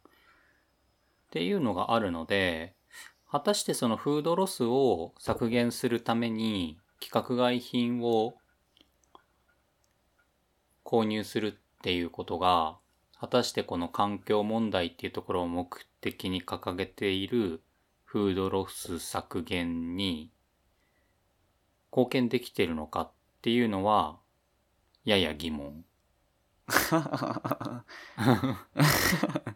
[0.08, 0.10] っ
[1.32, 2.76] ていうのがあるので、
[3.30, 8.36] 果たしてそのフードロスを削減するために規格外品を
[10.84, 12.78] 購入するっていうことが、
[13.20, 17.62] 果たしてこの環境問題っていうところを目的に掲げている
[18.04, 20.32] フードロス削減に
[21.96, 24.18] 貢献できてるのかっていうのは、
[25.06, 25.86] やや疑問。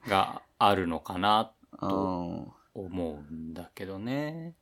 [0.08, 4.56] があるのかなうん思うんだけどね。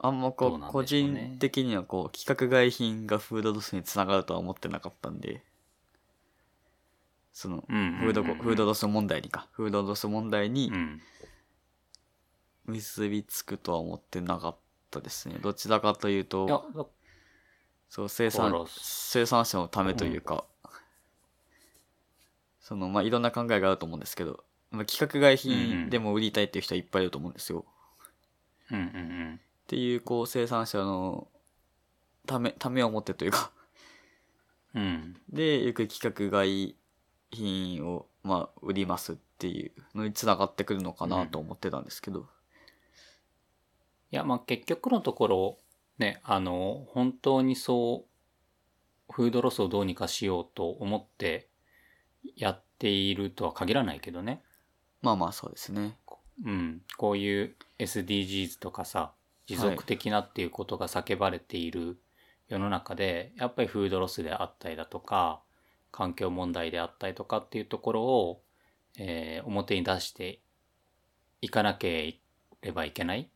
[0.00, 0.66] あんまどこうね。
[0.84, 5.44] 人的にはこう規格外品がフードロスにつながるとは思ってなかったんで。
[7.32, 9.46] そのフードコフードロス問題にか。
[9.52, 11.00] フードロス問題にうん。
[12.64, 14.67] 結びつくとは思ってなかった
[15.00, 15.36] ですね。
[15.40, 16.86] どちらかというとだ
[17.88, 20.44] そう生産生産者のためというか、
[22.60, 25.58] そのまあいろんな考えがあると思うんですけど、まあ、規格外うんうん。
[25.68, 27.64] 品でも売りたいっていう人はいっぱいいると思うんですよ、
[28.70, 31.28] うんうんっていうこう生産者の
[32.26, 33.50] ためためを持ってというか。
[34.74, 34.82] うん。
[34.82, 35.16] うん。
[35.30, 36.74] でよく規格外
[37.30, 42.26] 品をまあ売りますっていうのにつながってくるのかなと思ってたんですけど、
[44.10, 45.58] いや、まあ結局のところ、
[45.98, 51.48] ね、あの、本当にそう、フードロスをどうにかしようと思って
[52.36, 54.42] やっているとは限らないけどね。
[55.00, 55.96] まあまあそうですね
[56.44, 56.82] うん。
[56.96, 59.12] こういう SDGs とかさ、
[59.46, 61.98] 持続的なっていうことが叫ばれている
[62.48, 65.42] 世の中で、やっぱりフードロスであったりだとか、
[65.90, 68.42] 環境問題であったりとかっていうところを、
[68.98, 70.40] えー表に出して
[71.40, 72.20] いかなけ
[72.62, 73.30] ればいけない。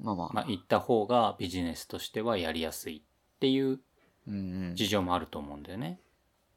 [0.00, 3.80] まあまあ、まあ、言った方がビジネスとしてはやりやすいっていう
[4.26, 4.74] うんうん。
[4.74, 6.00] 事情もあると思うんだよね。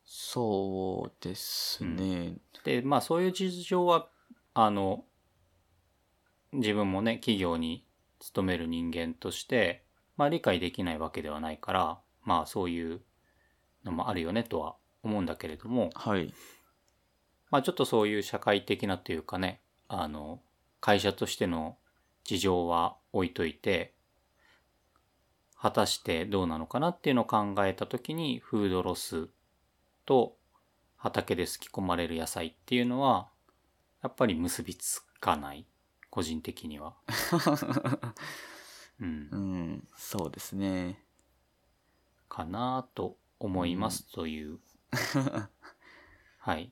[0.03, 4.09] そうですね、で、まあそういう事情は、
[4.55, 5.05] あの、
[6.51, 7.85] 自分もね、企業に
[8.19, 9.83] 勤める人間として、
[10.17, 13.01] まあ理解できないわけではないから、まあそういう
[13.85, 16.33] のもあるよねとは思うんだけれども、はい。
[17.51, 20.41] まあちょっとそういう社会的なというかね、あの、
[20.81, 21.77] 会社としての
[22.23, 23.93] 事情は置いといて、
[25.59, 29.29] 果たしてどうなのかなっていうのを考えたときに、フードロス
[30.05, 30.37] と
[30.97, 33.29] 畑ですき込まれる野菜っていうのは、
[34.01, 35.65] やっぱり結びつかない。
[36.09, 36.95] 個人的には。
[38.99, 39.37] うんう。
[39.37, 41.05] んそうですね
[42.27, 44.59] かなと思いますという、
[46.39, 46.71] はい、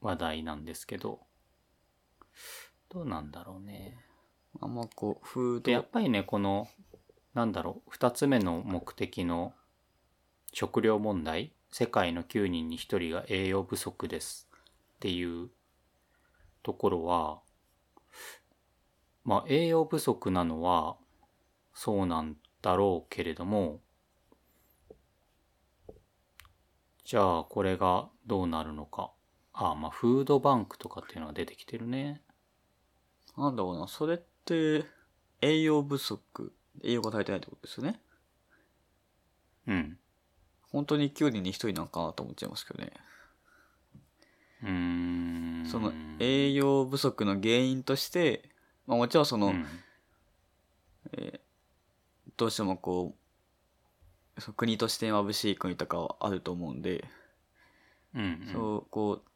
[0.00, 1.26] 話題なんですけど、
[2.88, 3.98] どうなんだろうね。
[4.60, 6.68] あんまこうフーで、やっドぱりね、この、
[7.34, 9.52] なんだろう、二つ目の目的の
[10.52, 14.48] 食料問題、世界の9人に1人が栄養不足です
[14.96, 15.48] っていう
[16.62, 17.40] ところは、
[19.24, 20.96] まあ栄養不足なのは
[21.72, 23.80] そうなんだろうけれども、
[27.04, 29.12] じゃあこれがどうなるのか。
[29.52, 32.22] ああ、まあフードバンクとかっていうのが出てきてるね。
[33.36, 36.52] なんだろうなそれって栄養不足
[36.82, 38.00] 栄養が足りてないってことですよね
[39.66, 39.98] うん。
[40.70, 42.92] 本当に9人に1人なんかなと思っちゃいますけどね
[44.62, 45.66] うーん。
[45.66, 48.50] その栄養不足の原因として、
[48.86, 49.66] まあ、もちろんその、うん
[52.36, 53.14] どうしてもこ
[54.36, 57.04] うそう国として眩しい国とかはあると思うんで、
[58.14, 59.28] うんうん、そうこう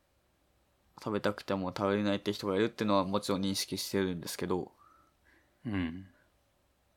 [1.03, 4.73] 食べたくても食べれないって人がいるっていうのはもちろん認識してるんですけど
[5.67, 6.07] うん。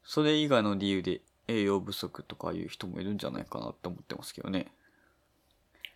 [0.03, 4.71] それ以外の理由で栄養不足とかいう人もいるんじゃないかなって思ってますけどね。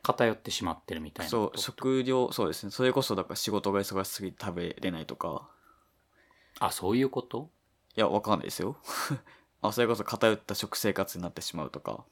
[0.04, 2.72] 偏ってしまってるみたいなそう食料そうですね。
[2.72, 5.50] それこそだから仕事が忙しすぎて食べれないとか。
[6.60, 7.50] あ、そういうこと？
[7.98, 8.78] いやわかんないですよ。
[9.62, 12.06] あそれこそ偏った食生活になってしまうとか。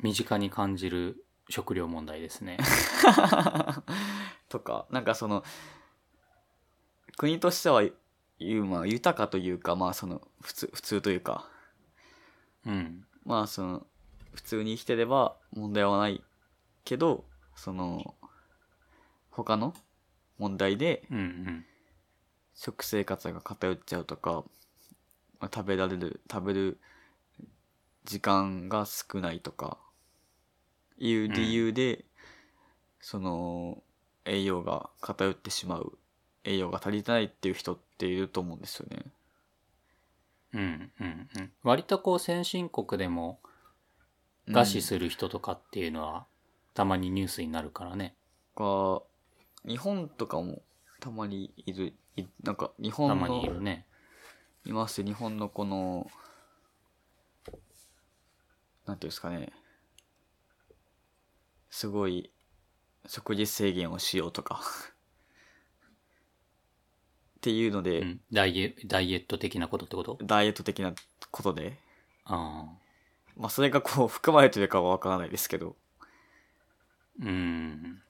[0.00, 2.58] 身近に感じる食料問題ですね。
[4.48, 5.44] とかなんかその
[7.16, 7.82] 国としては
[8.40, 11.48] いうまあ豊かというかまあその普通普通というか
[12.66, 13.04] うん。
[13.24, 13.86] まあその
[14.34, 16.22] 普通に生きてれば問題はない
[16.84, 17.24] けど
[17.54, 18.14] その
[19.30, 19.74] 他の
[20.38, 21.64] 問題でうんうん。
[22.54, 24.44] 食生活が偏っちゃうとか、
[25.38, 26.78] まあ食べられる食べる
[28.04, 29.78] 時間が少ないとか
[30.98, 32.04] いう理由で、
[33.00, 33.82] その
[34.26, 35.98] 栄養が偏ってしまう
[36.44, 39.04] 栄養が足りてないっていう人っていると思うんですよね。
[40.52, 40.60] うん
[41.00, 41.52] うんうん。
[41.62, 43.40] 割とこう先進国でも、
[44.48, 46.26] 餓死する人とかっていうのは、
[46.74, 48.14] たまにニュースになるからね。
[48.56, 49.02] が、
[49.66, 50.62] 日本とかも
[51.00, 53.86] たまにいる、いなんか日本たまにいの、るね。
[54.64, 56.10] いますよ日本のこの、
[58.86, 59.52] なんていうんですかね、
[61.70, 62.30] すごい
[63.06, 64.60] 食事制限をしようとか、
[67.40, 68.20] っていうので、うん。
[68.30, 70.18] ダイエダイエット的なことってこと？
[70.22, 70.92] ダイエット的な
[71.30, 71.78] ことで、
[72.24, 72.72] ああ。
[73.34, 75.74] まあそれがこう含まれてるかはわからないですけど、
[77.18, 78.02] うん。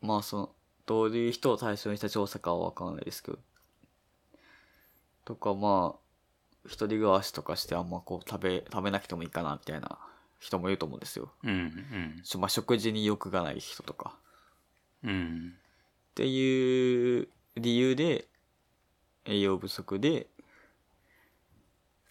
[0.00, 0.50] まあその、
[0.86, 3.38] どういう人を対象にした調査かはわからないですけど。
[5.26, 5.98] とかまあ、
[6.64, 9.98] 一人暮らしとかしてあんまこう食べ、食べなくてもいいかなみたいな
[10.40, 11.30] 人もいると思うんですよ。
[11.44, 11.50] うん。
[11.50, 11.54] う
[12.20, 12.20] ん。
[12.24, 14.16] しまあ食事に欲がない人とか。
[15.04, 15.52] うん。
[15.56, 18.28] っていう理由で、
[19.26, 20.28] 栄養不足で、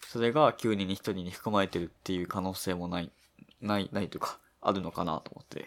[0.07, 3.11] それが9人に1人に含まれてるっていう可能性もない、
[3.61, 5.65] ない、ないというか、あるのかなと思って。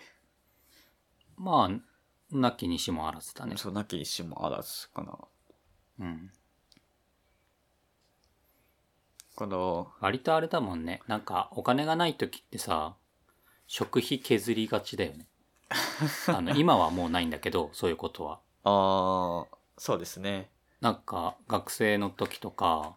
[1.36, 3.56] まあ、なきにしもあらずだね。
[3.56, 5.18] そう、なきにしもあらずかな。
[6.00, 6.30] うん。
[9.36, 11.00] かな割とあれだもんね。
[11.06, 12.96] なんか、お金がない時ってさ、
[13.66, 15.26] 食費削りがちだよね。
[16.28, 18.40] あの、今はもうないんだけど、そういうことは。
[18.64, 20.50] ああ、そうですね。
[20.80, 22.96] なんか、学生の時とか、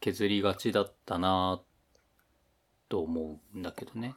[0.00, 1.60] 削りがちだったな
[2.88, 4.14] と思うんだけどね。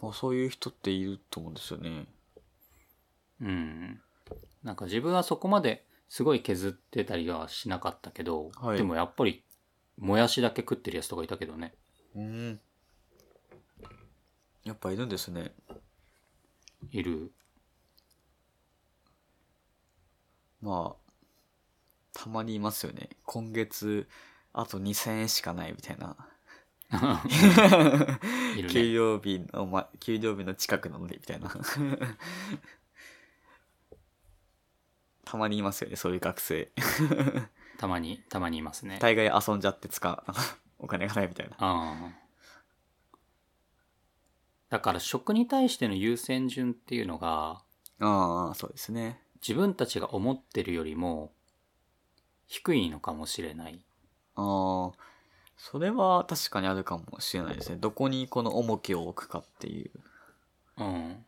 [0.00, 2.06] まあそういう人っていると思うんですよね。
[3.40, 4.00] うん。
[4.62, 9.42] なんか自分はそこまですごい削ってたりはしなかったけど、はいでもやっぱり、
[9.98, 11.74] もやしだけ食ってるやつとかいたけどね。
[12.14, 12.60] うん。
[14.64, 15.52] やっぱいるんですね。
[16.90, 17.32] いる。
[20.60, 21.12] まあ、
[22.12, 23.10] たまにいますよね。
[23.24, 24.08] 今月、
[24.52, 26.16] あと2000円しかないみたいな。
[28.56, 28.92] いる給ね。
[28.92, 31.50] 料日の、ま、給料日の近くなので、みたいな。
[35.24, 36.72] たまにいますよね、そういう学生。
[37.76, 38.98] たまに、たまにいますね。
[39.00, 40.24] 大概遊んじゃって使う、
[40.78, 41.56] お金がないみたいな。
[41.58, 42.28] ああ。
[44.70, 47.62] だから食に対しての優先順っていうのが、
[48.00, 49.20] ああ、そうですね。
[49.40, 51.32] 自分たちが思ってるよりも
[52.46, 53.84] 低いのかもしれない。
[54.34, 54.98] ああ、
[55.56, 57.76] それは確かにあるかもしれないですね。
[57.76, 59.90] どこにこの重きを置くかっていう。
[60.78, 61.24] うん。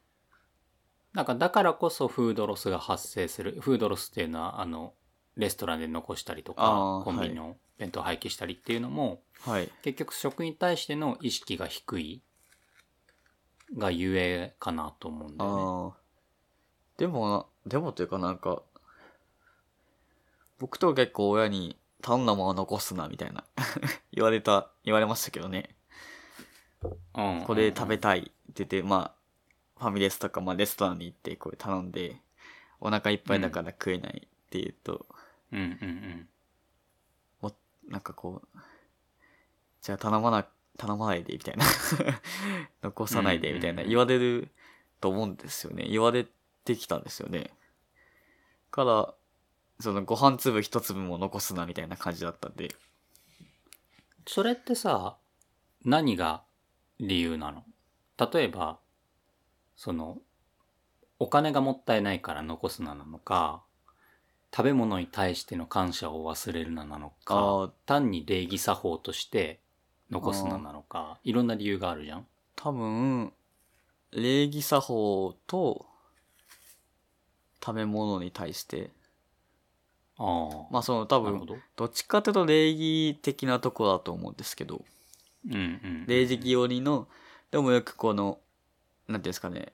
[1.13, 3.59] なんかだからこそフードロスが発生する。
[3.61, 4.95] フードロスっていうのは、あの、
[5.37, 9.71] レストランで残したりとかコンビニの弁当廃棄したりっていうのも、はい。
[9.83, 12.23] 結局食に対しての意識が低い
[13.77, 16.01] がゆえかなと思うんだよね。
[16.99, 18.63] でも、でもというかなんか、
[20.59, 23.45] 僕とか結構親に頼んだもの残すなみたいな
[24.13, 25.77] 言われた、言われましたけどね。
[27.15, 32.17] うんこれ食べたいって言って、まあ、ファミレスとか、まあレストランに行ってこれ頼んで、
[32.81, 35.07] お腹いっぱいだから食えないって言うと、
[35.53, 36.29] うんうんうん。
[37.43, 37.53] も
[37.89, 38.59] なんかこう、
[39.83, 40.47] じゃあ頼まな、
[40.79, 41.65] 頼まないで、みたいな。
[42.83, 44.51] 残さないで、みたいな言われる
[45.01, 45.87] と思うんですよね。
[45.87, 46.27] 言われ
[46.65, 47.51] てきたんですよね。
[48.71, 49.15] から、
[49.81, 52.75] そのご飯粒一粒も残すな、みたいな感じだったんで。
[54.27, 55.17] それってさ、
[55.85, 56.43] 何が
[56.99, 57.65] 理由なの？
[58.33, 58.79] 例えば、
[59.77, 60.19] その、
[61.19, 63.63] お金がもったいないから残すななのか、
[64.55, 69.61] 食べ物に対しての感謝を忘れるななのか、単に礼儀作法として
[70.11, 73.33] 残すななのか、いろんな理由があるじゃん多分、
[74.13, 75.87] 礼儀作法と、
[77.65, 78.91] 食べ物に対して、
[80.19, 80.67] ああ。
[80.71, 81.57] まあその多分、ど。
[81.77, 84.85] どっちかというと礼儀的なところだと思うんですけど、
[85.49, 86.07] うんうん。
[86.07, 87.09] 礼儀寄りの、
[87.51, 88.39] でもよくこの、
[89.09, 89.73] なんていうんですかね、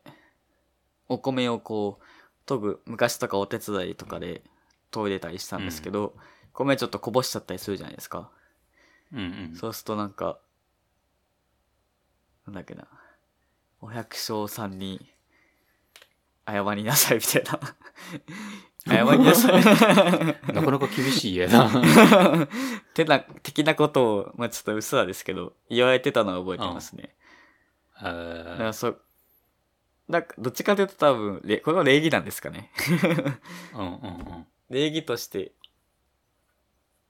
[1.08, 2.04] お米をこう、
[2.46, 4.42] 研ぐ、昔とかお手伝いとかで
[4.92, 6.14] 研いでたりしたんですけど、
[6.52, 8.30] 米ちょっとこぼしちゃったりするじゃないですか。
[9.12, 9.56] うんうん。
[9.56, 10.38] そうするとなんか、
[12.46, 12.86] なんだっけな、
[13.80, 15.12] お百姓さんに、
[16.46, 17.60] 謝りなさいみたいな。
[18.86, 19.62] 謝りなさい。
[19.62, 21.68] なかなか厳しい家だ。
[22.94, 27.14] てな、的なことを、まあちょっとうっすらですけど、言われてたのは覚えてますね。
[28.00, 29.00] えだかーらそう、
[30.08, 32.70] なんか、どっちかというと多分、れこれは礼儀なんですかね。
[33.74, 34.46] うんうんうん。
[34.70, 35.52] 礼儀として、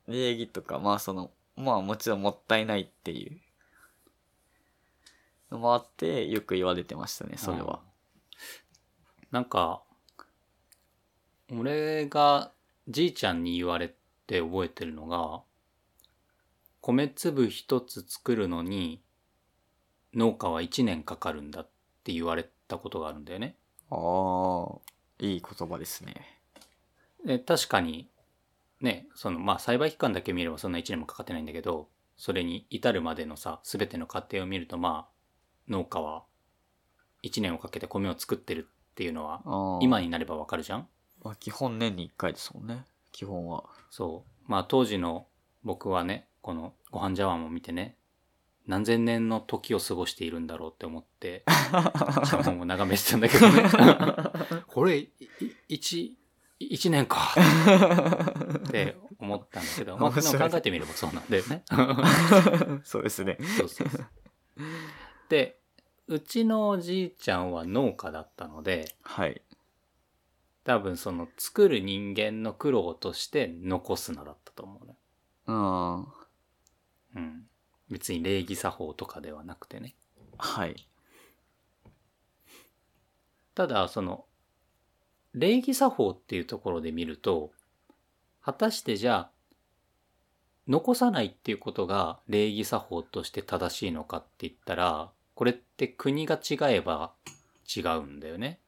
[0.08, 3.38] 礼儀とか、まあその、まあもちろんもったいないっていう
[5.50, 7.80] のもあって、よく言われてましたね、それは。
[9.30, 9.82] なんか、
[11.50, 12.52] 俺が
[12.88, 13.94] じいちゃんに言われ
[14.26, 15.42] て覚えてるのが、
[16.80, 19.02] 米粒一つ作るのに
[20.14, 21.68] 農家は1年かかるんだっ
[22.04, 23.56] て言われたことがあるんだよね。
[23.90, 24.78] ああ、
[25.18, 26.36] いい言葉ですね。
[27.26, 28.08] で確かに
[28.80, 35.12] ねそのまあ栽培期間だけ見ればそんな1年もかかってないんだけどそれに至るまでのさ全ての過程を見るとまあ
[35.68, 36.22] 農家は
[37.24, 39.78] 1年をかけて米を作ってるっていうのは。
[39.82, 40.88] 今になればわかるじゃん？
[41.22, 42.86] まあ、基本年に1回ですもんね。
[43.12, 43.64] 基本は。
[43.90, 45.26] そうまあ当時の
[45.64, 47.96] 僕はねこのご飯茶碗を見てね
[48.66, 51.44] 何千年の時を過ごしているんだろうって思って
[52.26, 53.64] 茶碗を眺めてたんだけどね
[54.66, 55.10] これい
[55.68, 56.16] 一
[56.58, 57.34] 一年か
[58.66, 60.20] って思ったんだけど、まあ、考
[60.56, 61.64] えてみればそうなんだよね。
[62.82, 63.36] そうですね。
[63.58, 64.06] そうそうそう。
[65.28, 65.58] で、
[66.08, 69.42] うちのおじいちゃんは農家だったので、はい。
[70.64, 74.96] 多分その作る人間の苦労として残すなだったと思うね。
[75.46, 76.00] うん。
[76.00, 77.46] うん。
[77.88, 79.94] 別に礼儀作法とかではなくてね。
[80.38, 80.88] はい。
[83.54, 84.26] ただ、その、
[85.34, 87.52] 礼儀作法っていうところで見ると、
[88.42, 89.30] 果たしてじゃあ、
[90.68, 97.12] 残さないっていうことが礼儀作法として正しいのかって言ったら、これって国が違えば
[97.76, 98.58] 違うんだよね。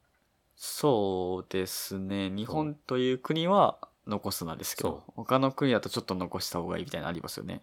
[0.55, 2.29] そうですね。
[2.29, 7.63] 日本という国は残すなですけどそ、他の国だとちょっと残した方がいいみたいなのありますよね。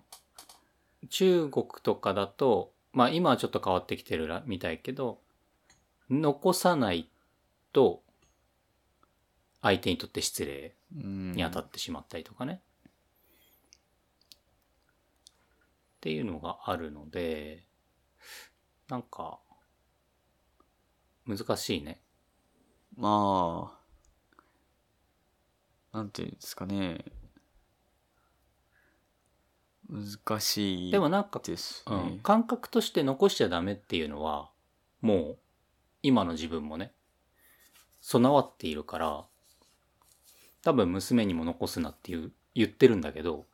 [1.12, 5.20] 中国とかだと、まあ今はちょっと変わってきてるらみたいけど、
[6.10, 7.08] 残さない
[7.74, 8.02] と
[9.62, 11.32] 相手にとって失礼うん。
[11.34, 12.60] に当たってしまったりとかね。
[15.98, 17.64] っていうのがあるので、
[18.88, 19.40] なんか、
[21.26, 22.02] 難しいね。
[22.96, 23.74] ま
[25.92, 27.04] あ、なんていうんですかね。
[29.90, 32.20] 難しいでもなんか、ですうん、ね。
[32.22, 34.52] 感覚として残しちゃダメっていうのは、
[35.02, 35.38] もう、
[36.04, 36.94] 今の自分もね、
[38.02, 39.26] 備わっているから、
[40.64, 43.46] 多分娘にも残すなっていう言ってるんだけど、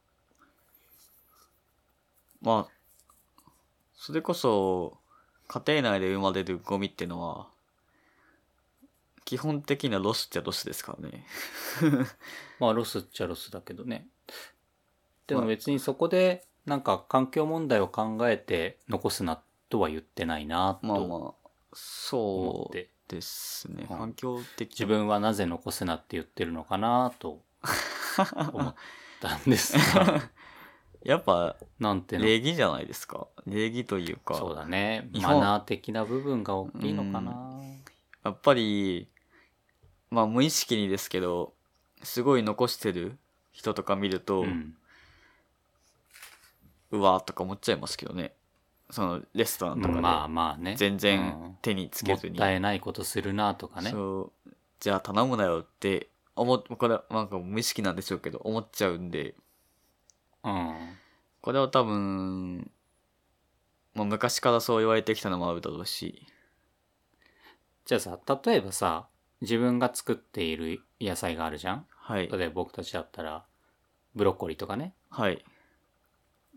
[2.41, 3.53] まあ、
[3.93, 5.00] それこそ、
[5.51, 7.47] 家庭内で生まれるゴミっていうのは、
[9.25, 11.25] 基本的なロスっちゃロスですからね。
[12.57, 14.07] まあロスっちゃロスだけどね。
[15.27, 23.87] でもまあ別にそこでなんか環境問題を考えて残すなとは言ってないなとまあ思まあ、そうって、ですね。
[23.89, 27.41] うん環境的自分はなぜ残すなって言ってるのかなと
[28.53, 28.75] 思っ
[29.19, 30.21] たんですが、
[31.03, 33.27] やっぱ、なんて礼儀じゃないですか。
[33.45, 34.35] 礼儀というか。
[34.35, 35.09] そうだね。
[35.13, 37.61] マナー的な部分が大きいのかな。
[38.23, 39.07] やっぱり、
[40.09, 41.53] まあ無意識にですけど、
[42.03, 43.17] すごい残してる
[43.51, 44.43] 人とか見ると、う。
[44.43, 44.75] うん
[46.91, 48.33] わーとか思っちゃいますけどね。
[48.89, 50.75] そのレストランとかで、まあまあね。
[50.77, 52.37] 全うん然手につけずに。
[52.37, 53.93] たいないことするなとかね。
[54.79, 59.35] じゃあ頼むなよって思っ、これはなんか無意識なんでしょうけど、思っちゃうんで、
[60.43, 60.97] うん。
[61.41, 62.71] これは多分、
[63.93, 66.27] まあ昔からそう言われてきたのもあるだろうし、
[67.85, 69.07] じゃあさ、例えばさ、
[69.41, 71.85] 自分が作っている野菜があるじゃん？
[71.89, 72.27] はい。
[72.27, 73.45] 例えば僕たちだったら、
[74.15, 74.93] ブロッコリーとかね。
[75.09, 75.43] はい。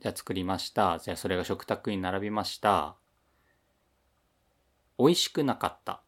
[0.01, 0.99] じゃあ作りました。
[0.99, 2.97] じゃあそれが食卓に並びました。
[4.99, 6.03] 美味しくなかった。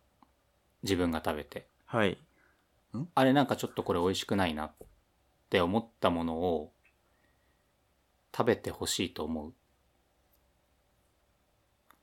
[0.82, 1.66] 自分が食べて。
[1.86, 2.18] はい。
[3.14, 4.74] あれなんかちょっとこれ美味しくないなっ
[5.50, 6.72] て思ったものを
[8.36, 9.54] 食べてほしいと思う。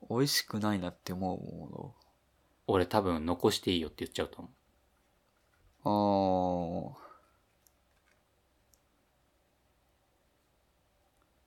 [0.10, 1.96] 美味しくないなって思うも
[2.68, 4.50] 俺多分残していいよって言っちゃうと思
[5.86, 5.90] う。
[6.96, 6.98] の。
[6.98, 7.04] あー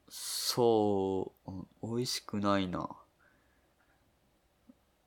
[0.09, 2.89] そう、うん美味しくないな。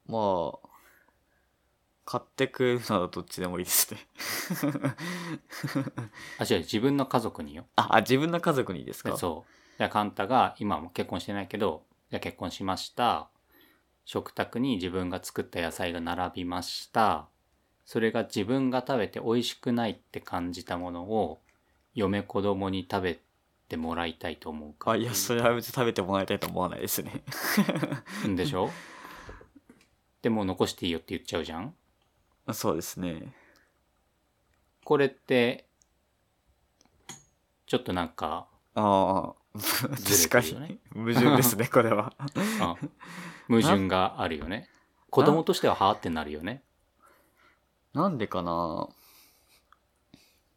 [0.06, 0.70] まあ、
[2.06, 4.00] 買ってくれるならどっちでもいいですね。
[6.40, 7.66] あ、違う、自分の家族によ。
[7.76, 9.16] あ、あ自分の家族にですか？
[9.18, 9.59] そう。
[9.80, 13.30] じゃあカンタが今も結婚してないけど、じゃあ結婚しました。
[14.04, 17.30] 食卓に自分が作った野菜が並びました。
[17.86, 21.40] それが自分が食べて美味しくないって感じたものを
[21.96, 23.20] 嫁子供に食べ
[23.70, 27.24] てもらいたいと思うかあ、いや、それは別に食べてもらいたいと思わないですね。
[28.28, 28.70] ん でしょ？
[30.22, 31.74] でも残していいよって言っちゃうじゃん
[32.52, 33.34] そうですね。
[34.84, 35.70] これって、
[37.66, 41.02] ちょっとなんか、あ 確かれてるよねに。
[41.02, 42.14] 矛盾ですね、 これは。
[43.50, 44.70] うん、矛盾があるよね。
[45.10, 46.64] 子供としてははーってなるよね。
[47.94, 48.88] なんでかな？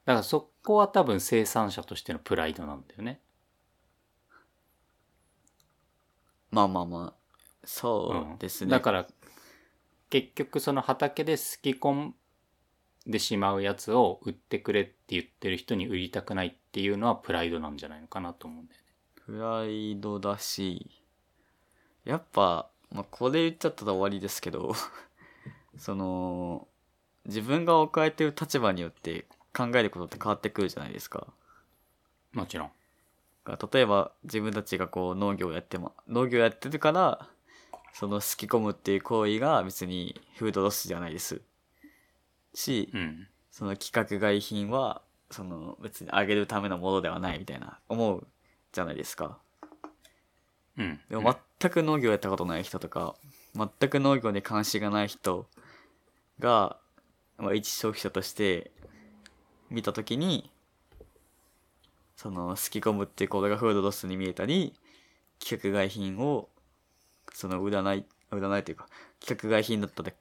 [0.04, 3.20] だからそこは多分生産者としてのプライドなんだよね。
[6.50, 9.06] まあまあまあそうですね、だから
[10.10, 12.14] 結局その畑ですき込ん
[13.06, 18.81] でしまうやつを売ってくれって言ってる人に売りたくないっていうのはプライドなんじゃないのかなと思うんだよね。
[19.26, 20.90] プライドだし
[22.04, 24.74] やっぱ、まあ、これ言っちゃったら終わりですけど
[25.78, 26.66] その
[27.26, 31.28] 自分が置かれてる立場によって考えることって変わってくるじゃないですか。
[32.32, 32.72] もちろん。
[33.46, 37.28] 例えば自分たちがこう農業やってま農業やってるから
[37.92, 41.42] そのすき込むっていう行為が別にフードロスじゃないです
[42.54, 43.28] し、うん。
[43.50, 48.26] その規格外品はその別にあげるためのものではないみたいな思う
[48.72, 49.38] じゃないですか
[50.78, 51.00] うん。
[51.08, 53.14] でも全く農業やったことない人とか
[53.54, 55.46] 全く農業に関心がない人
[56.38, 56.78] が、
[57.38, 58.70] まあ、一消費者として
[59.70, 60.50] 見た時に
[62.16, 64.74] そのすき込むっていう行動がフードロスに見えたり
[65.40, 66.48] 規格外品を
[67.32, 68.86] その売らない売らないというか
[69.20, 70.12] 規格外品だったら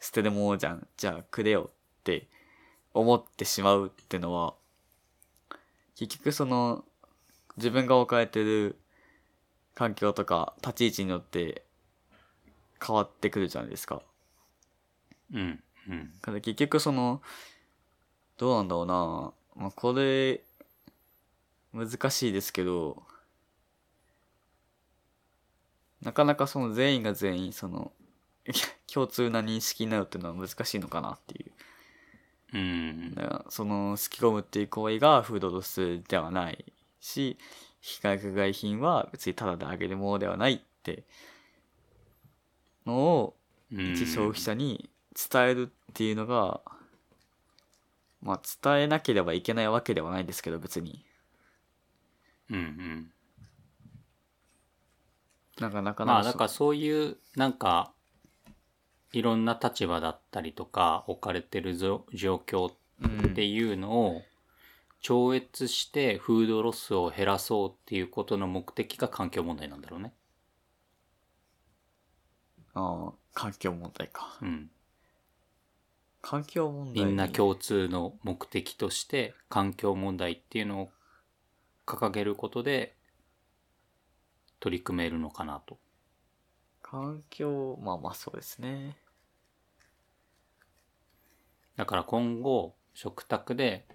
[0.00, 2.28] 捨てるものじゃんじゃあくれよって
[2.94, 4.54] 思ってしまうってのは
[5.96, 6.84] 結局その
[7.56, 8.76] 自分が置かれてる
[9.74, 11.62] 環境とか立ち位置によって
[12.84, 14.02] 変わってくるじゃないですか。
[15.32, 15.62] うん。
[15.88, 16.12] うん。
[16.14, 17.22] だから結局その
[18.38, 20.42] どうなんだろうな、まあ、これ
[21.72, 23.02] 難しいですけど
[26.02, 27.92] なかなかその全員が全員その
[28.92, 31.52] 共通な認識になるっていうのは難しいのかなっていう
[32.54, 33.14] うん。
[33.14, 36.72] だからそのすき込むっていう行為がフードロスではない
[37.06, 37.38] し
[37.80, 41.04] 非価格外品は別にタダであげるものではないって
[42.84, 43.36] のを
[43.72, 44.90] うん一消費者に
[45.30, 46.60] 伝えるっていうのが、
[48.22, 51.04] まあ伝えなければいけないわけではないですけど別に
[52.50, 53.10] うんうん。
[55.58, 57.92] なかなかまあなだからそういうなんか
[59.12, 64.22] いろんな立場だったりとか置かれてるぞ状況うんっていうのを
[65.06, 70.12] 超越してフードロスを減らそうっていうことの目的が環境問題なんだろうね。
[72.74, 74.68] ああ環境問題かうん。
[76.22, 80.90] 環境問題みんな共通の目的として環境問題っていうのを
[81.86, 82.96] 掲げることで
[84.58, 85.78] 取り組めるのかなと。
[86.82, 88.96] 環境まあまあそうですね
[91.76, 93.86] だから今後食卓で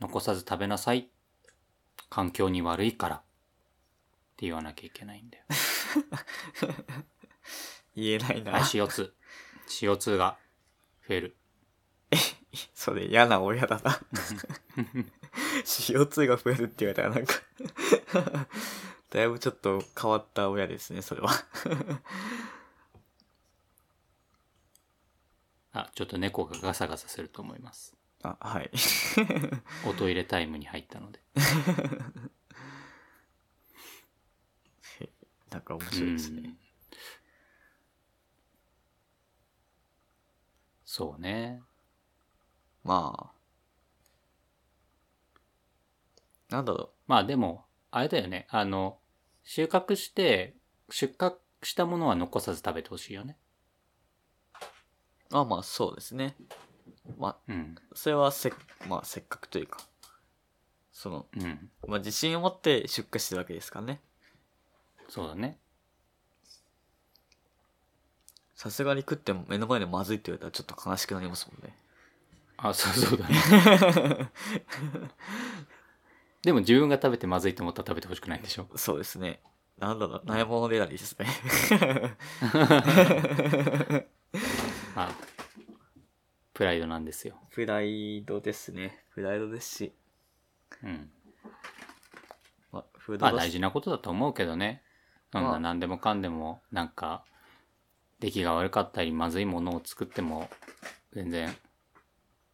[0.00, 1.10] 残さず食べなさい。
[2.08, 3.20] 環境に悪いからっ
[4.36, 5.44] て言わなきゃいけないんだよ。
[7.96, 9.10] 言えないな、はい、CO2。
[9.68, 10.38] CO2 が
[11.08, 11.36] 増える。
[12.74, 13.90] それ嫌な親だな
[15.64, 17.34] CO2 が増えるって言われたらなんか
[19.10, 21.30] だいぶちょっと変わった親ですねそれは
[25.72, 27.95] あ、ちょっと猫がガサガサすると思います。
[28.26, 28.70] あはい
[29.86, 31.20] おトイレタイムに入ったので。
[35.50, 36.58] なんか面白いですねうん
[40.96, 41.60] そうね。
[42.84, 43.36] まあ
[46.48, 48.46] なんだろまあでも、あれだよね。
[48.50, 48.98] あの、
[49.44, 50.54] 収穫して、
[50.88, 53.36] 出荷したものは残さず食べてほしいよね。
[55.32, 56.36] うあまあそうですね
[57.18, 57.74] まあうん。
[57.94, 58.52] それはせ,、
[58.88, 59.78] まあ、せっかくというか
[60.92, 61.70] その、うん。
[61.86, 64.00] まあ、自信を持って出荷してるわけですからね
[65.08, 65.58] そうだね。
[68.54, 71.76] さすがに食っても目の前でまずいって言われたらちょっと悲しくなりますもんね
[72.56, 73.34] あ、そうそうだね。
[76.42, 78.66] でも自分が食べてまずいと思ったら食べてほしくないんでしょ？
[78.76, 79.40] そうですね
[79.78, 81.26] なんだろう悩み物でなりですね
[84.96, 85.14] まあ、
[86.56, 87.34] プライドなんですよ。
[87.50, 89.92] プライドですねプライドですし、
[90.82, 91.10] うん。
[92.72, 94.82] まあ、フードあ大事なことだと思うけどね。
[95.32, 97.26] そんまあな何でもかんでも、なんか、
[98.20, 100.48] 出来が悪かったり、まずいものを作っても、
[101.12, 101.54] 全然、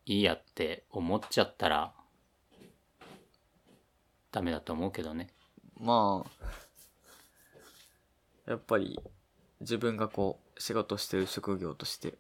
[0.05, 1.93] いいやって思っちゃったら、
[4.33, 5.29] ダメだと思うけどね。
[5.79, 6.31] まあ
[8.51, 8.99] やっぱり
[9.61, 12.15] 自分がこう仕事してる職業として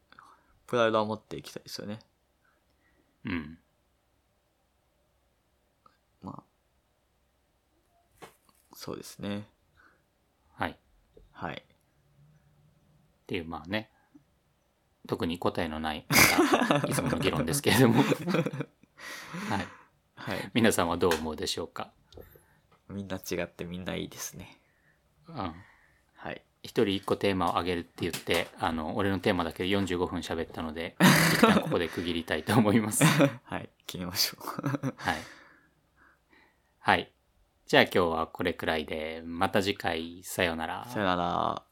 [0.72, 1.98] プライドは持っていきたいですよね
[3.26, 3.58] うん。
[6.22, 6.42] ま
[8.22, 8.26] あ
[8.74, 9.46] そうですね
[10.54, 10.70] はい。
[10.70, 10.74] っ
[11.32, 11.62] はい
[13.26, 13.90] ていう、まあね。
[15.06, 16.06] 特に答えのない、
[16.88, 18.02] いつもの議論ですけれども。
[19.50, 19.66] はい。
[20.16, 21.92] はい皆さんはどう思うでしょうか？
[22.88, 24.58] みんな違ってみんないいですね
[25.28, 25.54] うん。
[26.62, 30.94] はい一人一個テーマをあげるって言って、あの、俺のテーマだけで45分喋ったので、
[31.34, 33.04] 一旦ここで区切りたいと思います。
[33.44, 35.16] はい決めましょう はい。
[36.78, 37.12] はい。
[37.66, 40.86] じゃあ今日はこれくらいで、また次回、さようなら。
[40.88, 41.62] さよなら